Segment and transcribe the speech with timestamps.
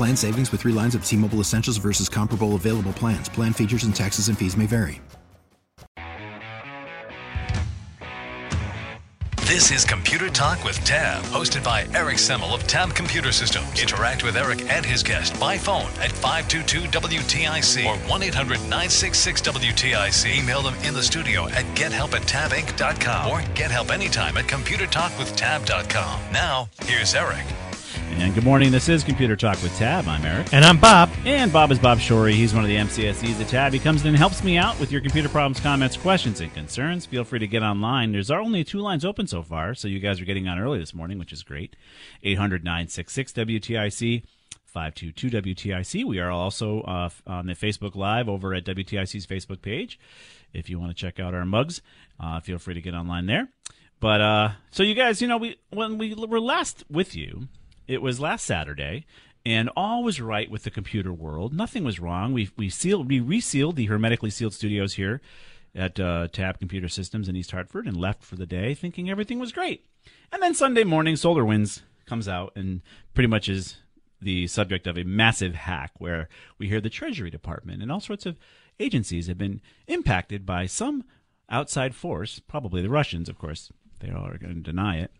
[0.00, 3.28] Plan savings with three lines of T Mobile Essentials versus comparable available plans.
[3.28, 5.02] Plan features and taxes and fees may vary.
[9.42, 13.78] This is Computer Talk with Tab, hosted by Eric Semmel of Tab Computer Systems.
[13.78, 20.38] Interact with Eric and his guest by phone at 522-WTIC or 1-800-966-WTIC.
[20.38, 26.32] Email them in the studio at gethelp at tabinc.com or get help anytime at computertalkwithtab.com.
[26.32, 27.44] Now, here's Eric.
[28.20, 28.70] And good morning.
[28.70, 30.06] This is Computer Talk with Tab.
[30.06, 30.52] I'm Eric.
[30.52, 31.08] And I'm Bob.
[31.24, 32.34] And Bob is Bob Shorey.
[32.34, 33.72] He's one of the MCSEs at Tab.
[33.72, 37.06] He comes in and helps me out with your computer problems, comments, questions, and concerns.
[37.06, 38.12] Feel free to get online.
[38.12, 40.92] There's only two lines open so far, so you guys are getting on early this
[40.92, 41.76] morning, which is great.
[42.22, 44.22] 800 966 WTIC.
[44.66, 46.04] 522 WTIC.
[46.04, 49.98] We are also uh, on the Facebook Live over at WTIC's Facebook page.
[50.52, 51.80] If you want to check out our mugs,
[52.20, 53.48] uh, feel free to get online there.
[53.98, 57.48] But uh, so you guys, you know, we when we were last with you,
[57.90, 59.06] it was last Saturday,
[59.44, 61.52] and all was right with the computer world.
[61.52, 62.32] Nothing was wrong.
[62.32, 65.20] We we sealed, we resealed the hermetically sealed studios here
[65.74, 69.38] at uh, Tab Computer Systems in East Hartford, and left for the day, thinking everything
[69.38, 69.86] was great.
[70.32, 72.82] And then Sunday morning, Solar Winds comes out and
[73.14, 73.76] pretty much is
[74.20, 76.28] the subject of a massive hack where
[76.58, 78.36] we hear the Treasury Department and all sorts of
[78.78, 81.04] agencies have been impacted by some
[81.48, 83.72] outside force, probably the Russians, of course.
[84.00, 85.12] They all are going to deny it.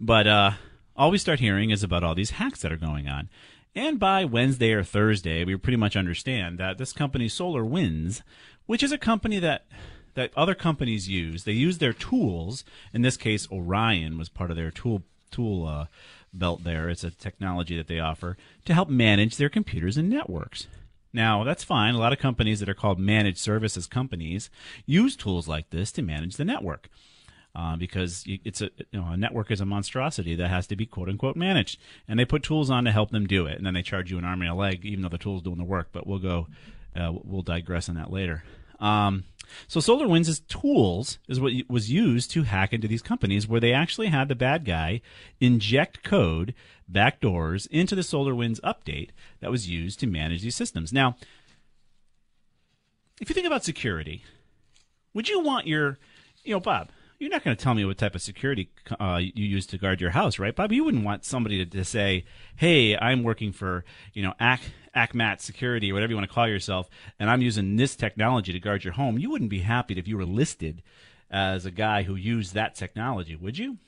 [0.00, 0.50] But uh,
[0.96, 3.28] all we start hearing is about all these hacks that are going on.
[3.74, 8.22] And by Wednesday or Thursday, we pretty much understand that this company, Solar Winds,
[8.66, 9.66] which is a company that
[10.14, 12.64] that other companies use, they use their tools.
[12.92, 15.02] In this case, Orion was part of their tool
[15.32, 15.86] tool uh,
[16.32, 16.62] belt.
[16.62, 20.68] There, it's a technology that they offer to help manage their computers and networks.
[21.12, 21.94] Now, that's fine.
[21.94, 24.50] A lot of companies that are called managed services companies
[24.86, 26.88] use tools like this to manage the network
[27.54, 30.86] uh, because it's a you know a network is a monstrosity that has to be
[30.86, 31.78] quote unquote managed,
[32.08, 34.18] and they put tools on to help them do it, and then they charge you
[34.18, 35.88] an arm and a leg, even though the tool's doing the work.
[35.92, 36.48] But we'll go,
[36.96, 38.44] uh, we'll digress on that later.
[38.80, 39.24] Um,
[39.68, 44.08] so SolarWinds' tools is what was used to hack into these companies, where they actually
[44.08, 45.00] had the bad guy
[45.40, 46.54] inject code
[46.90, 49.10] backdoors into the SolarWinds update
[49.40, 50.92] that was used to manage these systems.
[50.92, 51.16] Now,
[53.20, 54.24] if you think about security,
[55.12, 55.98] would you want your,
[56.42, 56.88] you know, Bob?
[57.24, 58.68] You're not going to tell me what type of security
[59.00, 60.72] uh, you use to guard your house, right, Bob?
[60.72, 62.26] You wouldn't want somebody to, to say,
[62.56, 66.46] "Hey, I'm working for you know Ac- ACMAT Security or whatever you want to call
[66.46, 70.06] yourself, and I'm using this technology to guard your home." You wouldn't be happy if
[70.06, 70.82] you were listed
[71.30, 73.78] as a guy who used that technology, would you?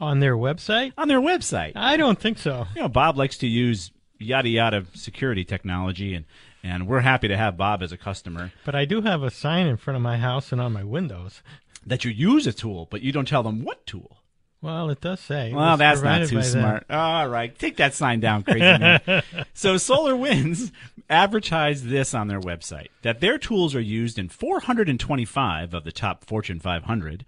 [0.00, 0.94] On their website?
[0.96, 1.72] On their website.
[1.76, 2.66] I don't think so.
[2.74, 6.24] You know, Bob likes to use yada yada security technology and
[6.62, 8.52] and we're happy to have Bob as a customer.
[8.64, 11.42] But I do have a sign in front of my house and on my windows
[11.86, 14.18] that you use a tool, but you don't tell them what tool.
[14.62, 15.50] Well, it does say.
[15.50, 16.86] It well, that's not too smart.
[16.86, 16.98] Them.
[16.98, 19.22] All right, take that sign down, crazy man.
[19.54, 20.70] so, Solar Winds
[21.08, 26.26] advertised this on their website that their tools are used in 425 of the top
[26.26, 27.24] Fortune 500,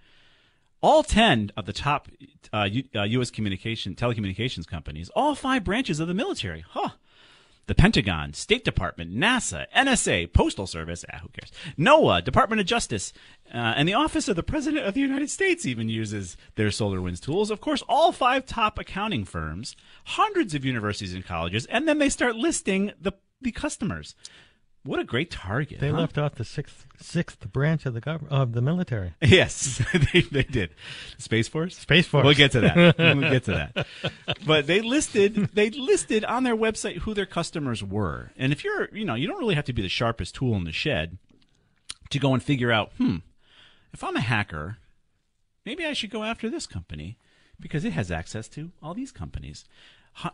[0.82, 2.08] all 10 of the top
[2.52, 3.30] uh, U- uh, U.S.
[3.30, 6.64] communication telecommunications companies, all five branches of the military.
[6.68, 6.90] Huh
[7.72, 11.50] the Pentagon, State Department, NASA, NSA, Postal Service, ah, who cares?
[11.78, 13.14] NOAA, Department of Justice,
[13.46, 17.18] uh, and the Office of the President of the United States even uses their SolarWinds
[17.18, 17.50] tools.
[17.50, 19.74] Of course, all five top accounting firms,
[20.04, 24.14] hundreds of universities and colleges, and then they start listing the, the customers.
[24.84, 25.78] What a great target!
[25.78, 25.98] They huh?
[25.98, 29.14] left off the sixth sixth branch of the gov- of the military.
[29.22, 29.80] Yes,
[30.12, 30.70] they, they did.
[31.18, 31.76] Space Force.
[31.78, 32.24] Space Force.
[32.24, 32.76] We'll get to that.
[32.98, 33.86] we'll get to that.
[34.44, 38.88] But they listed they listed on their website who their customers were, and if you're
[38.92, 41.18] you know you don't really have to be the sharpest tool in the shed
[42.10, 43.16] to go and figure out hmm
[43.92, 44.78] if I'm a hacker
[45.64, 47.16] maybe I should go after this company
[47.60, 49.64] because it has access to all these companies.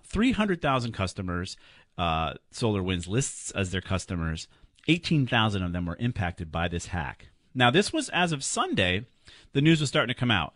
[0.05, 1.57] 300,000 customers
[1.99, 4.49] uh, SolarWinds lists as their customers.
[4.87, 7.29] 18,000 of them were impacted by this hack.
[7.55, 9.05] Now, this was as of Sunday,
[9.53, 10.55] the news was starting to come out.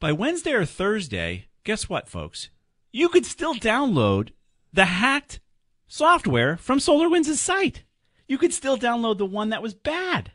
[0.00, 2.50] By Wednesday or Thursday, guess what, folks?
[2.92, 4.30] You could still download
[4.72, 5.40] the hacked
[5.88, 7.82] software from SolarWinds' site.
[8.28, 10.32] You could still download the one that was bad.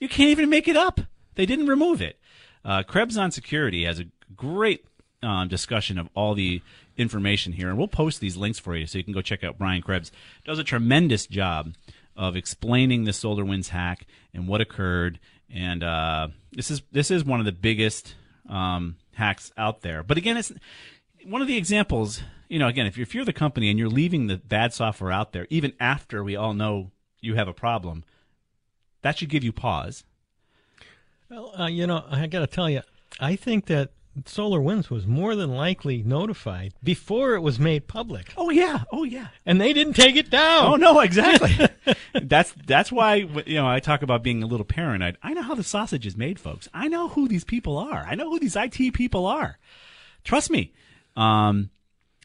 [0.00, 1.00] You can't even make it up.
[1.34, 2.18] They didn't remove it.
[2.64, 4.84] Uh, Krebs on Security has a great
[5.22, 6.62] um, discussion of all the
[6.96, 9.58] information here, and we'll post these links for you so you can go check out
[9.58, 10.12] Brian Krebs.
[10.44, 11.74] Does a tremendous job
[12.16, 15.18] of explaining the SolarWinds hack and what occurred.
[15.52, 18.14] And uh, this is this is one of the biggest
[18.48, 20.02] um, hacks out there.
[20.02, 20.52] But again, it's
[21.24, 22.22] one of the examples.
[22.48, 25.10] You know, again, if you're, if you're the company and you're leaving the bad software
[25.10, 28.04] out there, even after we all know you have a problem,
[29.02, 30.04] that should give you pause.
[31.30, 32.82] Well, uh, you know, I got to tell you,
[33.18, 33.90] I think that
[34.26, 39.04] Solar Winds was more than likely notified before it was made public, Oh yeah, oh
[39.04, 39.28] yeah.
[39.44, 40.66] and they didn't take it down.
[40.72, 41.68] Oh no, exactly.
[42.22, 43.16] that's that's why
[43.46, 45.18] you know I talk about being a little paranoid.
[45.22, 46.68] I know how the sausage is made, folks.
[46.72, 48.04] I know who these people are.
[48.08, 49.58] I know who these IT people are.
[50.22, 50.72] Trust me.
[51.16, 51.70] Um,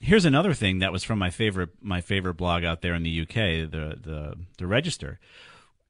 [0.01, 3.21] here's another thing that was from my favorite my favorite blog out there in the
[3.21, 5.19] UK, the the the Register.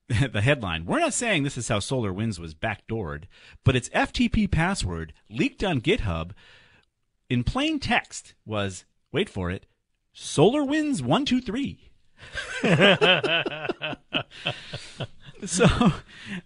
[0.31, 3.25] the headline: We're not saying this is how Solar Winds was backdoored,
[3.63, 6.31] but its FTP password leaked on GitHub
[7.29, 9.67] in plain text was wait for it,
[10.13, 11.91] Solar Winds one two three.
[15.45, 15.65] so,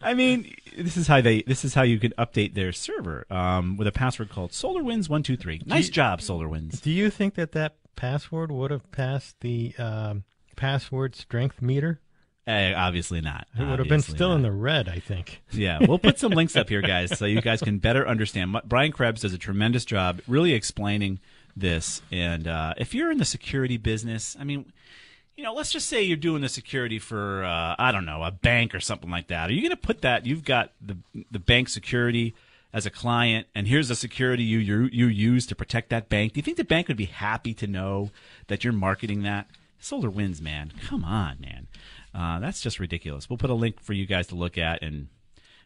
[0.02, 3.78] I mean, this is how they this is how you can update their server um,
[3.78, 5.62] with a password called SolarWinds one two three.
[5.66, 6.82] Nice job, SolarWinds.
[6.82, 10.24] Do you think that that password would have passed the um,
[10.56, 12.02] password strength meter?
[12.46, 13.48] Uh, obviously not.
[13.58, 14.36] It would have been still not.
[14.36, 15.42] in the red, I think.
[15.52, 18.56] Yeah, we'll put some links up here, guys, so you guys can better understand.
[18.66, 21.20] Brian Krebs does a tremendous job really explaining
[21.56, 22.02] this.
[22.12, 24.74] And uh, if you're in the security business, I mean,
[25.38, 28.32] you know, let's just say you're doing the security for, uh, I don't know, a
[28.32, 29.50] bank or something like that.
[29.50, 30.26] Are you going to put that?
[30.26, 30.98] You've got the
[31.32, 32.36] the bank security
[32.72, 36.34] as a client, and here's the security you you you use to protect that bank.
[36.34, 38.12] Do you think the bank would be happy to know
[38.48, 39.48] that you're marketing that?
[39.80, 40.72] Solar Winds, man.
[40.88, 41.68] Come on, man.
[42.14, 43.30] Uh, that's just ridiculous.
[43.30, 45.08] We'll put a link for you guys to look at, and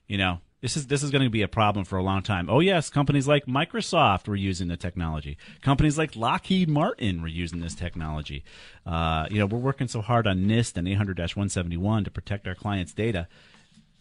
[0.07, 2.49] you know, this is this is going to be a problem for a long time.
[2.49, 5.37] Oh yes, companies like Microsoft were using the technology.
[5.61, 8.43] Companies like Lockheed Martin were using this technology.
[8.85, 12.93] Uh, you know, we're working so hard on NIST and 800-171 to protect our clients'
[12.93, 13.27] data,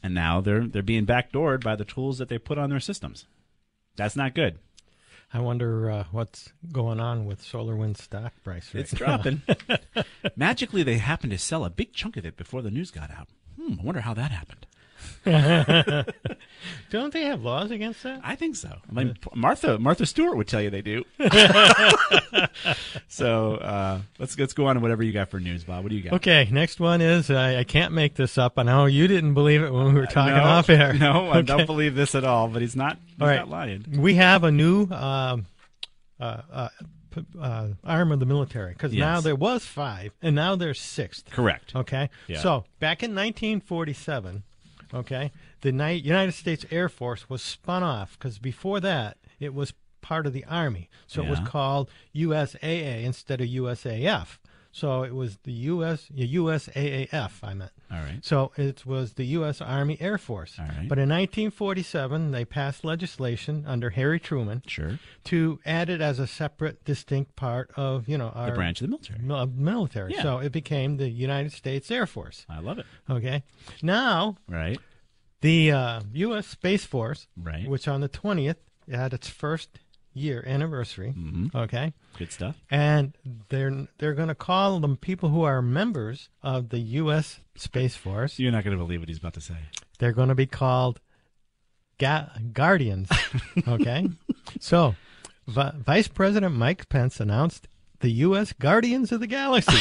[0.02, 3.26] and now they're they're being backdoored by the tools that they put on their systems.
[3.96, 4.58] That's not good.
[5.32, 8.98] I wonder uh, what's going on with SolarWinds stock price right It's now.
[9.18, 9.42] dropping.
[10.36, 13.28] Magically, they happened to sell a big chunk of it before the news got out.
[13.60, 14.65] Hmm, I wonder how that happened.
[16.90, 18.20] Don't they have laws against that?
[18.22, 18.70] I think so.
[18.88, 21.04] I mean, Martha Martha Stewart would tell you they do.
[23.08, 25.82] so uh, let's let's go on to whatever you got for news, Bob.
[25.84, 26.12] What do you got?
[26.14, 28.54] Okay, next one is I, I can't make this up.
[28.56, 30.92] I know you didn't believe it when we were talking no, off air.
[30.94, 31.42] No, I Okay.
[31.46, 32.48] don't believe this at all.
[32.48, 32.98] But he's not.
[33.06, 33.36] He's All right.
[33.36, 33.84] not lying.
[33.98, 35.46] We have a new um,
[36.20, 36.68] uh, uh,
[37.40, 39.00] uh, arm of the military because Yes.
[39.00, 41.24] now there was five and now there's six.
[41.30, 41.74] Correct.
[41.74, 42.40] Okay, Yeah.
[42.40, 44.42] so back in 1947,
[44.96, 45.30] okay,
[45.62, 49.72] the United States Air Force was spun off because before that it was
[50.02, 54.38] part of the Army, so it was called USAA instead of USAF.
[54.72, 57.32] So it was the US USAAF.
[57.42, 57.72] I meant.
[57.90, 58.18] All right.
[58.22, 59.60] So it was the U.S.
[59.62, 60.56] Army Air Force.
[60.58, 60.86] All right.
[60.88, 64.98] But in 1947, they passed legislation under Harry Truman Sure.
[65.24, 68.86] to add it as a separate, distinct part of you know our The branch of
[68.86, 69.18] the military.
[69.20, 70.12] mil- military.
[70.14, 70.22] Yeah.
[70.22, 72.44] So it became the United States Air Force.
[72.48, 72.86] I love it.
[73.08, 73.44] Okay.
[73.82, 74.78] Now Right.
[75.40, 76.46] The uh, U.S.
[76.46, 77.68] Space Force, Right.
[77.68, 78.56] which on the 20th
[78.90, 79.78] had its first
[80.14, 81.12] year anniversary.
[81.16, 81.54] Mhm.
[81.54, 81.92] Okay.
[82.18, 82.56] Good stuff.
[82.70, 83.12] And
[83.50, 87.40] they're they're going to call them people who are members of the U.S.
[87.54, 88.38] Space Force.
[88.38, 89.56] You're not going to believe what he's about to say.
[89.98, 91.00] They're going to be called
[91.98, 93.10] ga- Guardians.
[93.68, 94.08] Okay.
[94.60, 94.94] so,
[95.46, 97.68] Vi- Vice President Mike Pence announced
[98.00, 98.52] the U.S.
[98.54, 99.76] Guardians of the Galaxy.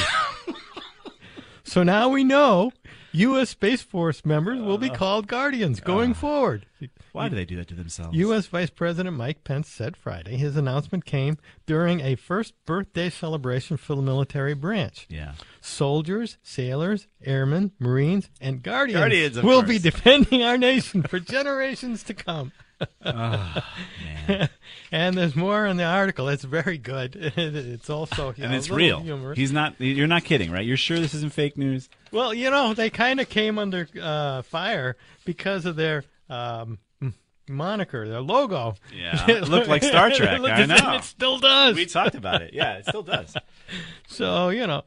[1.64, 2.72] so now we know
[3.16, 3.50] U.S.
[3.50, 4.96] Space Force members will be uh.
[4.96, 6.16] called Guardians going uh.
[6.16, 6.66] forward.
[7.14, 8.16] Why do they do that to themselves?
[8.18, 8.48] U.S.
[8.48, 13.96] Vice President Mike Pence said Friday his announcement came during a first birthday celebration for
[13.96, 15.08] the military branch.
[15.10, 15.34] Yeah.
[15.62, 19.68] Soldiers, sailors, airmen, Marines, and Guardians, Guardians will course.
[19.68, 22.52] be defending our nation for generations to come.
[23.04, 24.50] Man.
[24.92, 26.30] And there's more in the article.
[26.30, 27.16] It's very good.
[27.38, 29.34] It's also you and know, it's real.
[29.34, 29.80] He's not.
[29.80, 30.66] You're not kidding, right?
[30.66, 31.90] You're sure this isn't fake news?
[32.12, 36.78] Well, you know, they kind of came under uh, fire because of their um,
[37.50, 38.76] moniker, their logo.
[38.94, 39.30] Yeah.
[39.30, 40.40] It looked like Star Trek.
[40.42, 40.96] I know.
[40.96, 41.76] It still does.
[41.76, 42.54] We talked about it.
[42.54, 43.36] Yeah, it still does.
[44.08, 44.84] So you know,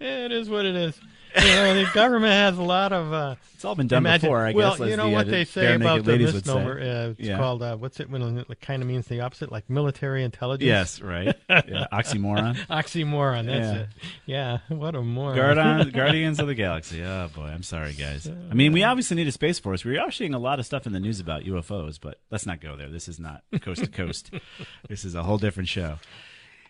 [0.00, 1.00] it is what it is.
[1.40, 3.12] You know, the government has a lot of.
[3.12, 4.80] Uh, It's all been done imagine- before, I well, guess.
[4.82, 6.78] as you know the, what uh, they say about the misnomer.
[6.80, 7.36] Uh, it's Yeah.
[7.38, 10.66] called uh, what's it when it kind of means the opposite, like military intelligence.
[10.66, 11.34] Yes, right.
[11.48, 12.56] Yeah, oxymoron.
[12.68, 13.46] Oxymoron.
[13.46, 13.80] That's Yeah.
[13.82, 13.88] it.
[14.26, 14.58] Yeah.
[14.68, 15.36] What a moron.
[15.36, 17.02] Guardian, Guardians of the Galaxy.
[17.02, 18.28] Oh boy, I'm sorry, guys.
[18.50, 19.84] I mean, we obviously need a space force.
[19.84, 22.60] We are seeing a lot of stuff in the news about UFOs, but let's not
[22.60, 22.88] go there.
[22.88, 24.30] This is not coast to coast.
[24.88, 25.98] This is a whole different show.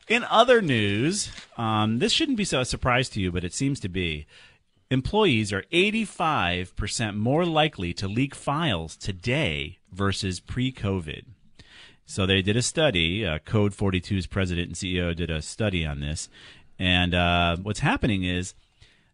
[0.09, 3.79] In other news, um, this shouldn't be so a surprise to you, but it seems
[3.81, 4.27] to be.
[4.91, 11.25] Employees are 85% more likely to leak files today versus pre-COVID.
[12.07, 13.27] So they did a study.
[13.27, 16.31] Uh, Code 42's president and CEO did a study on this,
[16.79, 18.55] and uh, what's happening is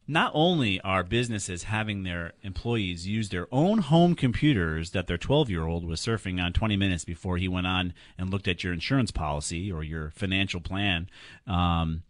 [0.07, 5.51] not only are businesses having their employees use their own home computers that their 12
[5.51, 8.73] year old was surfing on 20 minutes before he went on and looked at your
[8.73, 11.09] insurance policy or your financial plan,
[11.49, 12.05] um,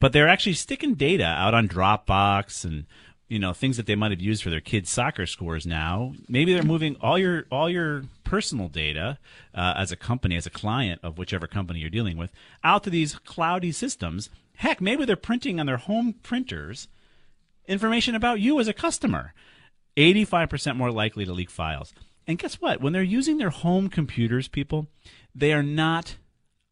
[0.00, 2.86] but they're actually sticking data out on Dropbox and
[3.28, 5.66] you know things that they might have used for their kids' soccer scores.
[5.66, 9.18] Now, maybe they're moving all your all your personal data
[9.54, 12.32] uh, as a company, as a client of whichever company you're dealing with,
[12.64, 14.30] out to these cloudy systems.
[14.56, 16.88] Heck, maybe they're printing on their home printers
[17.66, 19.32] information about you as a customer.
[19.96, 21.92] 85% more likely to leak files.
[22.26, 22.80] And guess what?
[22.80, 24.86] When they're using their home computers, people,
[25.34, 26.16] they are not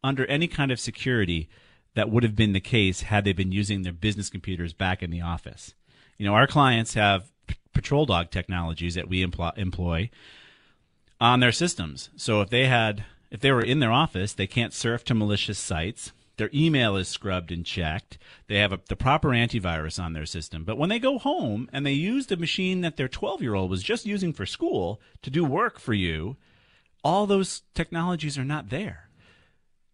[0.03, 1.49] under any kind of security
[1.95, 5.11] that would have been the case had they been using their business computers back in
[5.11, 5.73] the office.
[6.17, 10.09] You know, our clients have p- patrol dog technologies that we employ, employ
[11.19, 12.09] on their systems.
[12.15, 15.59] So if they had, if they were in their office, they can't surf to malicious
[15.59, 16.11] sites.
[16.37, 18.17] Their email is scrubbed and checked.
[18.47, 20.63] They have a, the proper antivirus on their system.
[20.63, 23.69] But when they go home and they use the machine that their 12 year old
[23.69, 26.37] was just using for school to do work for you,
[27.03, 29.08] all those technologies are not there.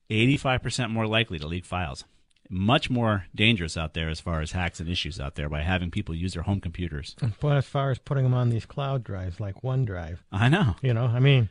[0.09, 2.05] 85% more likely to leak files.
[2.47, 5.89] Much more dangerous out there as far as hacks and issues out there by having
[5.89, 7.15] people use their home computers.
[7.41, 10.75] But as far as putting them on these cloud drives like OneDrive, I know.
[10.83, 11.49] you know, I mean,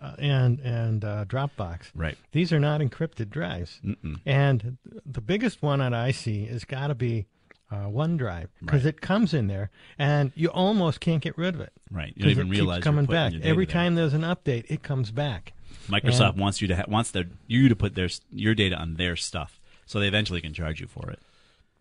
[0.00, 1.90] uh, and and uh, Dropbox.
[1.94, 2.16] Right.
[2.32, 3.80] These are not encrypted drives.
[4.24, 7.26] And the biggest one that I see has got to be
[7.70, 11.72] uh, OneDrive because it comes in there and you almost can't get rid of it.
[11.90, 12.12] Right.
[12.16, 13.32] You don't even it realize keeps coming back.
[13.42, 15.52] Every time there's an update, it comes back.
[15.88, 18.94] Microsoft And- wants you to ha- wants their you to put their your data on
[18.94, 21.18] their stuff, so they eventually can charge you for it.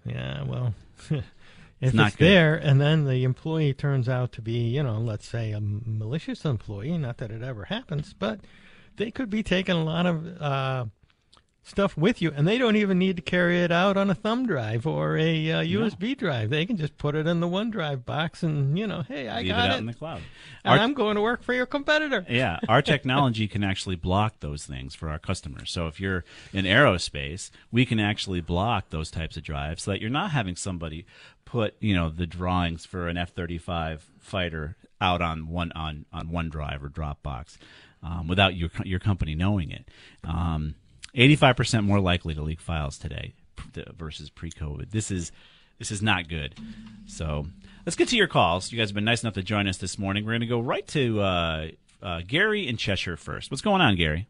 [0.05, 0.73] Yeah, well,
[1.09, 1.23] if
[1.81, 2.25] it's, not good.
[2.25, 6.45] there and then the employee turns out to be, you know, let's say a malicious
[6.45, 8.39] employee, not that it ever happens, but
[8.95, 10.85] they could be taking a lot of uh,
[11.63, 14.45] stuff with you and they don't even need to carry it out on a thumb
[14.47, 16.49] drive or a uh, USB drive.
[16.49, 19.49] They can just put it in the OneDrive box and, you know, hey, I Leave
[19.49, 19.71] got it it.
[19.73, 20.21] out in the cloud.
[20.63, 22.25] and Our- I'm going to work for your competitor.
[22.29, 25.69] yeah, our technology can actually block those things for our customers.
[25.69, 26.23] So if you're
[26.53, 30.55] in aerospace, we can actually block those types of drives so that you're not having
[30.55, 31.05] somebody
[31.45, 36.83] put, you know, the drawings for an F-35 fighter out on one on on OneDrive
[36.83, 37.57] or Dropbox
[38.03, 39.87] um, without your your company knowing it.
[40.25, 40.75] Um,
[41.15, 43.33] 85% more likely to leak files today
[43.97, 44.91] versus pre-COVID.
[44.91, 45.31] This is
[45.79, 46.55] this is not good.
[47.07, 47.45] So
[47.85, 48.71] let's get to your calls.
[48.71, 50.25] You guys have been nice enough to join us this morning.
[50.25, 51.67] We're going to go right to uh,
[52.03, 53.49] uh, Gary in Cheshire first.
[53.49, 54.27] What's going on, Gary?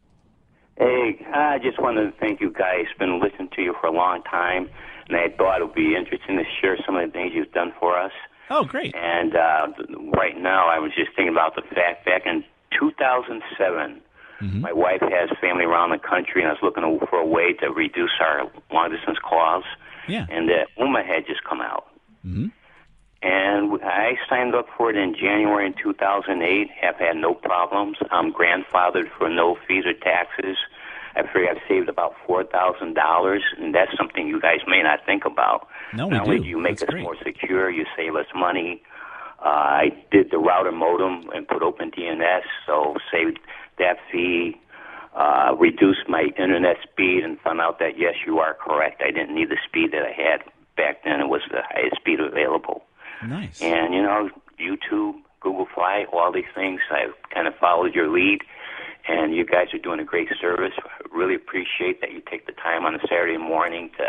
[0.78, 2.86] Hey, I just wanted to thank you guys.
[2.98, 4.70] Been listening to you for a long time,
[5.08, 7.72] and I thought it would be interesting to share some of the things you've done
[7.78, 8.12] for us.
[8.48, 8.94] Oh, great.
[8.94, 9.68] And uh,
[10.16, 12.44] right now, I was just thinking about the fact back in
[12.78, 14.00] 2007,
[14.40, 17.68] my wife has family around the country, and I was looking for a way to
[17.70, 19.64] reduce our long distance calls.
[20.08, 20.26] Yeah.
[20.30, 21.86] And the Ooma had just come out.
[22.26, 22.46] Mm-hmm.
[23.22, 26.68] And I signed up for it in January in 2008.
[26.80, 27.98] Have had no problems.
[28.10, 30.56] I'm grandfathered for no fees or taxes.
[31.16, 35.00] I figure I've saved about four thousand dollars, and that's something you guys may not
[35.04, 35.68] think about.
[35.92, 36.44] No, we not only do.
[36.44, 37.02] do you make That's us great.
[37.02, 38.80] more secure, you save us money.
[39.44, 43.38] Uh, I did the router modem and put open DNS, so saved
[43.80, 44.56] that fee.
[45.10, 49.02] Uh, reduced my internet speed and found out that yes, you are correct.
[49.04, 50.46] I didn't need the speed that I had
[50.76, 51.18] back then.
[51.18, 52.84] It was the highest speed available.
[53.26, 53.60] Nice.
[53.60, 56.80] And you know, YouTube, Google Fi, all these things.
[56.90, 58.40] I've kind of followed your lead,
[59.08, 60.74] and you guys are doing a great service.
[61.12, 64.04] Really appreciate that you take the time on a Saturday morning to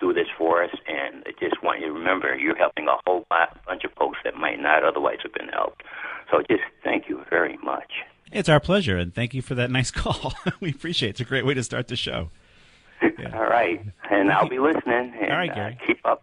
[0.00, 0.70] do this for us.
[0.86, 4.18] And I just want you to remember, you're helping a whole lot, bunch of folks
[4.24, 5.82] that might not otherwise have been helped.
[6.30, 7.90] So just thank you very much.
[8.30, 10.34] It's our pleasure, and thank you for that nice call.
[10.60, 11.10] we appreciate it.
[11.12, 12.30] It's a great way to start the show.
[13.32, 15.14] All right, and I'll be listening.
[15.20, 15.78] And, All right, uh, Gary.
[15.86, 16.22] keep up.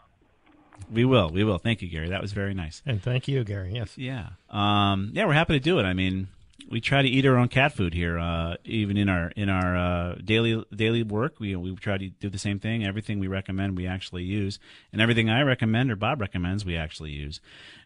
[0.91, 1.29] We will.
[1.29, 1.57] We will.
[1.57, 2.09] Thank you, Gary.
[2.09, 2.81] That was very nice.
[2.85, 3.73] And thank you, Gary.
[3.73, 3.97] Yes.
[3.97, 4.29] Yeah.
[4.49, 5.83] Um, yeah, we're happy to do it.
[5.83, 6.27] I mean,
[6.69, 8.17] we try to eat our own cat food here.
[8.17, 12.29] Uh, even in our in our uh, daily daily work, we we try to do
[12.29, 12.85] the same thing.
[12.85, 14.59] Everything we recommend, we actually use,
[14.91, 17.39] and everything I recommend or Bob recommends, we actually use.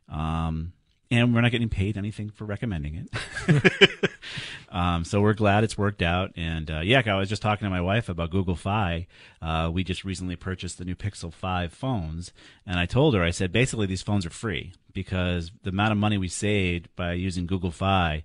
[0.08, 0.74] Um,
[1.12, 3.08] and we're not getting paid anything for recommending
[3.48, 4.12] it.
[4.70, 6.32] um, so we're glad it's worked out.
[6.36, 9.08] And uh, yeah, I was just talking to my wife about Google Fi.
[9.42, 12.32] Uh, we just recently purchased the new Pixel 5 phones,
[12.66, 15.98] and I told her, I said, basically these phones are free because the amount of
[15.98, 18.24] money we saved by using Google Fi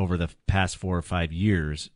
[0.00, 1.90] over the past four or five years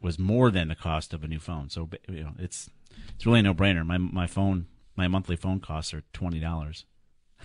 [0.00, 1.68] was more than the cost of a new phone.
[1.68, 2.70] So you know, it's
[3.14, 3.84] it's really a no brainer.
[3.86, 6.86] My my phone my monthly phone costs are twenty dollars.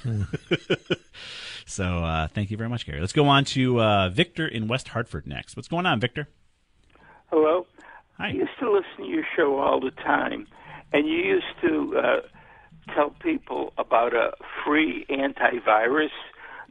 [1.66, 3.00] so uh, thank you very much, Gary.
[3.00, 5.56] Let's go on to uh, Victor in West Hartford next.
[5.56, 6.30] What's going on, Victor?
[7.30, 7.68] Hello.
[8.18, 8.28] Hi.
[8.28, 10.48] I used to listen to your show all the time,
[10.94, 14.32] and you used to uh, tell people about a
[14.66, 16.10] free antivirus.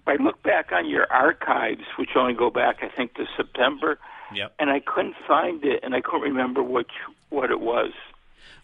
[0.07, 3.99] I look back on your archives, which only go back, I think, to September,
[4.35, 4.55] Yep.
[4.59, 6.87] and I couldn't find it, and I couldn't remember what
[7.31, 7.93] what it was.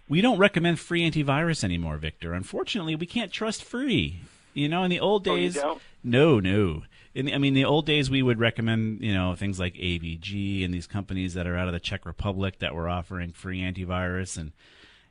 [0.08, 2.34] We don't recommend free antivirus anymore, Victor.
[2.34, 4.20] Unfortunately, we can't trust free.
[4.54, 5.80] You know, in the old Oh, days, don't?
[6.02, 6.82] no, no.
[7.14, 10.64] In the, I mean, the old days, we would recommend you know things like AVG
[10.64, 14.36] and these companies that are out of the Czech Republic that were offering free antivirus,
[14.36, 14.52] and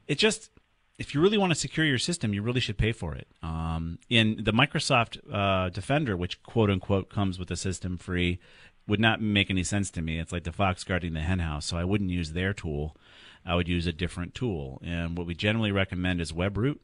[0.07, 0.51] it just
[0.99, 3.27] if you really want to secure your system, you really should pay for it.
[3.41, 8.39] Um, in the Microsoft uh, Defender, which quote unquote comes with the system free,
[8.85, 10.19] would not make any sense to me.
[10.19, 12.97] It's like the fox guarding the henhouse, so I wouldn't use their tool.
[13.45, 14.81] I would use a different tool.
[14.83, 16.79] And what we generally recommend is WebRoot.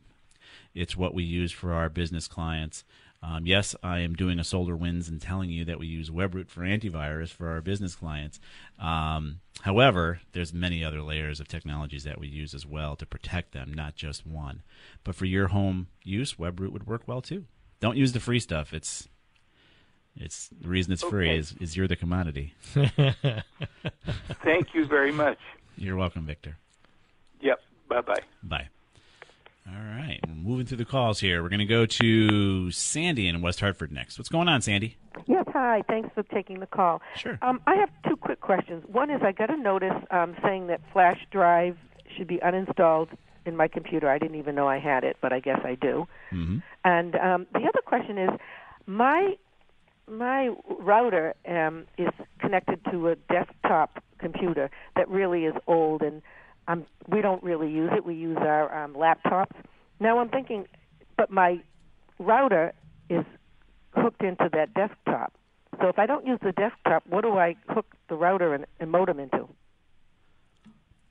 [0.73, 2.85] It's what we use for our business clients.
[3.25, 6.47] Um, yes, I am doing a Solar Winds and telling you that we use WebRoot
[6.47, 8.39] for antivirus for our business clients.
[8.79, 13.51] Um, however, there's many other layers of technologies that we use as well to protect
[13.51, 14.61] them, not just one.
[15.03, 17.45] But for your home use, WebRoot would work well too.
[17.79, 18.73] Don't use the free stuff.
[18.73, 19.07] It's
[20.15, 22.53] it's the reason it's free is, is you're the commodity.
[24.43, 25.39] Thank you very much.
[25.75, 26.57] You're welcome, Victor.
[27.41, 27.59] Yep.
[27.89, 28.69] Bye bye bye.
[29.67, 31.41] All right, we're moving through the calls here.
[31.41, 34.19] We're going to go to Sandy in West Hartford next.
[34.19, 34.97] What's going on, Sandy?
[35.25, 35.81] Yes, hi.
[35.87, 37.01] Thanks for taking the call.
[37.15, 37.39] Sure.
[37.41, 38.83] Um, I have two quick questions.
[38.85, 41.77] One is I got a notice um, saying that flash drive
[42.15, 43.09] should be uninstalled
[43.47, 44.07] in my computer.
[44.07, 46.07] I didn't even know I had it, but I guess I do.
[46.31, 46.57] Mm-hmm.
[46.83, 48.29] And um, the other question is,
[48.85, 49.35] my
[50.07, 56.21] my router um, is connected to a desktop computer that really is old, and
[56.67, 58.05] um, we don't really use it.
[58.05, 59.51] We use our um, laptops.
[59.99, 60.67] Now I'm thinking,
[61.17, 61.61] but my
[62.19, 62.73] router
[63.09, 63.25] is
[63.95, 65.33] hooked into that desktop.
[65.79, 68.89] So if I don't use the desktop, what do I hook the router and, and
[68.91, 69.47] modem into?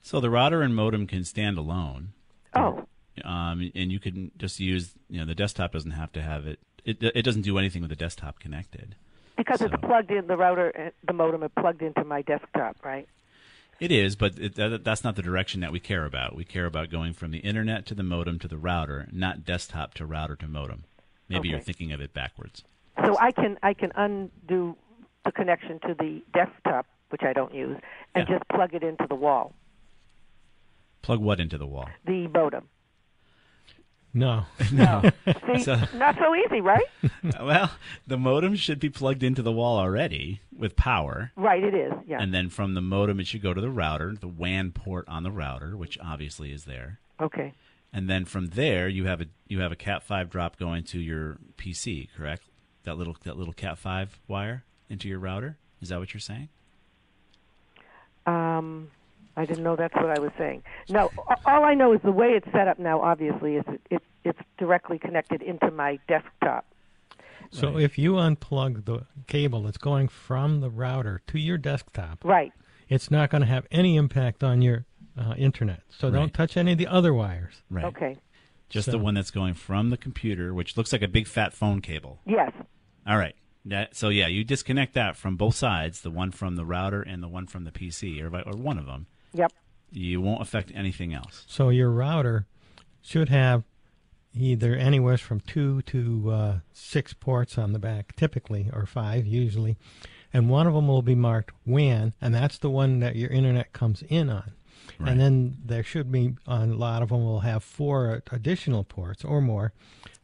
[0.02, 2.12] So the router and modem can stand alone,
[2.54, 2.84] Oh,
[3.24, 4.92] um, and you can just use.
[5.08, 6.58] You know, the desktop doesn't have to have it.
[6.84, 8.96] It it doesn't do anything with the desktop connected.
[9.36, 10.26] because So- it's plugged in.
[10.26, 13.08] The router, and the modem are plugged into my desktop, right?
[13.80, 16.34] It is, but it, that, that's not the direction that we care about.
[16.36, 19.94] We care about going from the internet to the modem to the router, not desktop
[19.94, 20.84] to router to modem.
[21.28, 22.62] Maybe you're thinking of it backwards.
[23.04, 24.76] So I can I can undo
[25.24, 27.76] the connection to the desktop, which I don't use,
[28.14, 28.36] and Yeah.
[28.38, 29.54] just plug it into the wall,
[31.02, 31.88] Plug what into the wall?
[32.06, 32.68] the modem.
[34.16, 34.44] No.
[34.72, 35.02] No,
[35.46, 36.84] see, So- not so easy, right?
[37.42, 37.72] well,
[38.06, 41.32] the modem should be plugged into the wall already with power.
[41.36, 41.92] right, it is.
[42.06, 42.22] Yeah.
[42.22, 45.24] And then from the modem, it should go to the router, the WAN port on
[45.24, 47.00] the router, which obviously is there.
[47.20, 47.52] okay.
[47.92, 50.98] And then from there, you have a you have a Cat five drop going to
[50.98, 52.42] your PC, correct?
[52.82, 55.58] That little that little Cat five wire into your router.
[55.80, 56.48] Is that what you're saying?
[58.26, 58.90] Um,
[59.36, 60.62] I didn't know that's what I was saying.
[60.88, 61.10] No,
[61.44, 63.00] all I know is the way it's set up now.
[63.00, 66.64] Obviously, is it, it it's directly connected into my desktop.
[67.50, 72.52] So if you unplug the cable that's going from the router to your desktop, Right.
[72.88, 75.82] it's not going to have any impact on your uh, internet.
[75.88, 76.14] So Right.
[76.18, 77.62] don't touch any of the other wires.
[77.70, 77.84] Right.
[77.84, 78.16] Okay.
[78.68, 81.52] Just So- the one that's going from the computer, which looks like a big fat
[81.52, 82.18] phone cable.
[82.26, 82.50] Yes.
[83.06, 83.36] All right.
[83.66, 87.22] That, so yeah, you disconnect that from both sides, the one from the router and
[87.22, 89.06] the one from the PC, or, or one of them.
[89.34, 89.52] Yep.
[89.90, 91.44] You won't affect anything else.
[91.46, 92.46] So your router
[93.02, 93.64] should have
[94.34, 99.76] either anywhere from two to uh, six ports on the back, typically, or five usually,
[100.32, 103.72] and one of them will be marked WAN, and that's the one that your internet
[103.72, 104.52] comes in on.
[104.98, 105.12] Right.
[105.12, 109.24] And then there should be on a lot of them will have four additional ports
[109.24, 109.72] or more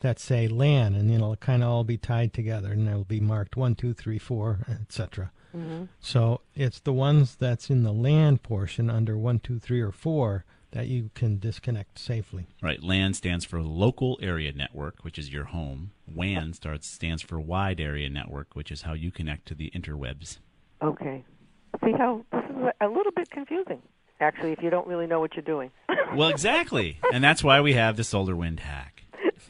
[0.01, 3.57] that say LAN, and it'll kind of all be tied together, and they'll be marked
[3.57, 5.31] one, two, three, four, etc.
[5.57, 5.85] Mm-hmm.
[6.01, 10.45] So it's the ones that's in the LAN portion under one, two, three, or four
[10.73, 12.47] that you can disconnect safely.
[12.63, 12.83] Right.
[12.83, 15.91] LAN stands for Local Area Network, which is your home.
[16.07, 20.39] WAN starts stands for Wide Area Network, which is how you connect to the interwebs.
[20.83, 21.25] Okay.
[21.85, 23.83] See how this is a little bit confusing,
[24.21, 25.71] actually, if you don't really know what you're doing.
[26.15, 29.00] Well, exactly, and that's why we have the solar wind hack.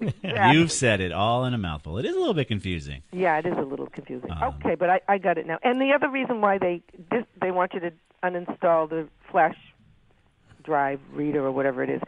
[0.52, 1.98] You've said it all in a mouthful.
[1.98, 3.02] It is a little bit confusing.
[3.12, 4.30] Yeah, it is a little confusing.
[4.30, 5.58] Um, okay, but I, I got it now.
[5.62, 9.56] And the other reason why they this, they want you to uninstall the flash
[10.62, 12.02] drive reader or whatever it is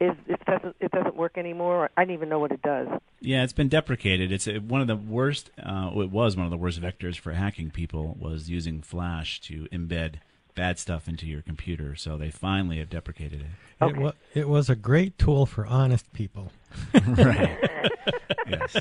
[0.00, 1.90] is it doesn't it doesn't work anymore.
[1.96, 2.88] I don't even know what it does.
[3.20, 4.30] Yeah, it's been deprecated.
[4.30, 5.50] It's one of the worst.
[5.60, 9.66] Uh, it was one of the worst vectors for hacking people was using Flash to
[9.72, 10.16] embed
[10.58, 11.94] bad stuff into your computer.
[11.94, 13.86] So they finally have deprecated it.
[13.86, 16.50] It, wa- it was a great tool for honest people.
[16.94, 17.56] right.
[18.48, 18.72] yes.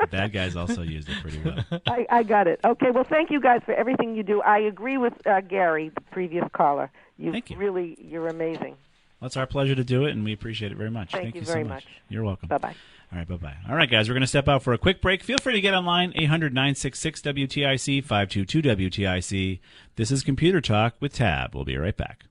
[0.00, 1.80] The bad guys also used it pretty well.
[1.86, 2.60] I, I got it.
[2.62, 4.42] Okay, well, thank you guys for everything you do.
[4.42, 6.90] I agree with uh, Gary, the previous caller.
[7.16, 7.56] You, Thank you.
[7.56, 8.76] really, you're amazing.
[9.24, 11.12] Well, it's our pleasure to do it, and we appreciate it very much.
[11.12, 11.86] Thank you so very much.
[11.86, 11.86] much.
[12.10, 12.46] You're welcome.
[12.46, 12.74] Bye bye.
[13.10, 13.56] All right, bye bye.
[13.66, 15.22] All right, guys, we're going to step out for a quick break.
[15.22, 19.60] Feel free to get online, 800 966 WTIC 522 WTIC.
[19.96, 21.54] This is Computer Talk with Tab.
[21.54, 22.26] We'll be right back.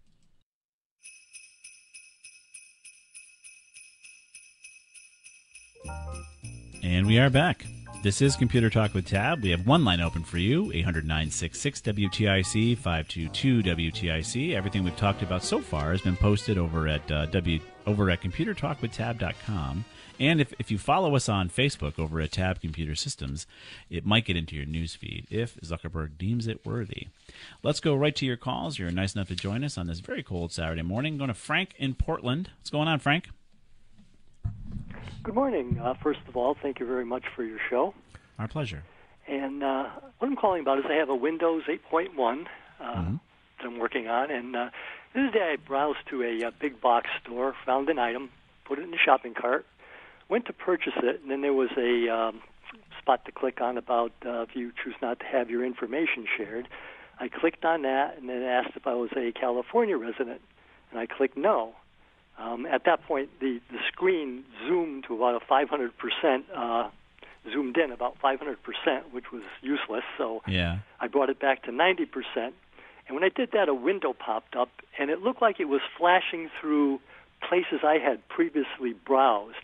[6.83, 7.65] And we are back.
[8.03, 9.41] This is Computer Talk with Tab.
[9.41, 14.53] We have one line open for you, 800 966 WTIC 522 WTIC.
[14.53, 18.21] Everything we've talked about so far has been posted over at uh, W over at
[18.21, 19.85] computertalkwithtab.com.
[20.19, 23.47] And if, if you follow us on Facebook over at Tab Computer Systems,
[23.89, 27.07] it might get into your newsfeed if Zuckerberg deems it worthy.
[27.63, 28.77] Let's go right to your calls.
[28.77, 31.17] You're nice enough to join us on this very cold Saturday morning.
[31.17, 32.49] Going to Frank in Portland.
[32.59, 33.29] What's going on, Frank?
[35.23, 35.79] Good morning.
[35.81, 37.93] Uh, first of all, thank you very much for your show.
[38.39, 38.83] Our pleasure.
[39.27, 39.85] And uh,
[40.19, 42.45] what I'm calling about is I have a Windows 8.1
[42.81, 43.19] uh, Mhm.
[43.59, 44.69] that I'm working on, and uh,
[45.13, 48.31] this day I browsed to a, uh big box store, found an item,
[48.65, 49.65] put it in the shopping cart,
[50.27, 52.41] went to purchase it, and then there was a um,
[52.99, 56.67] spot to click on about uh, if you choose not to have your information shared.
[57.19, 60.41] I clicked on that, and then asked if I was a California resident,
[60.91, 61.75] and I clicked no.
[62.37, 66.89] Um, at that point, the, the screen zoomed to about a 500%, uh,
[67.51, 68.55] zoomed in about 500%,
[69.11, 70.03] which was useless.
[70.17, 70.79] So Yeah.
[70.99, 72.07] I brought it back to 90%.
[73.05, 75.81] And when I did that, a window popped up, and it looked like it was
[75.97, 76.99] flashing through
[77.47, 79.57] places I had previously browsed.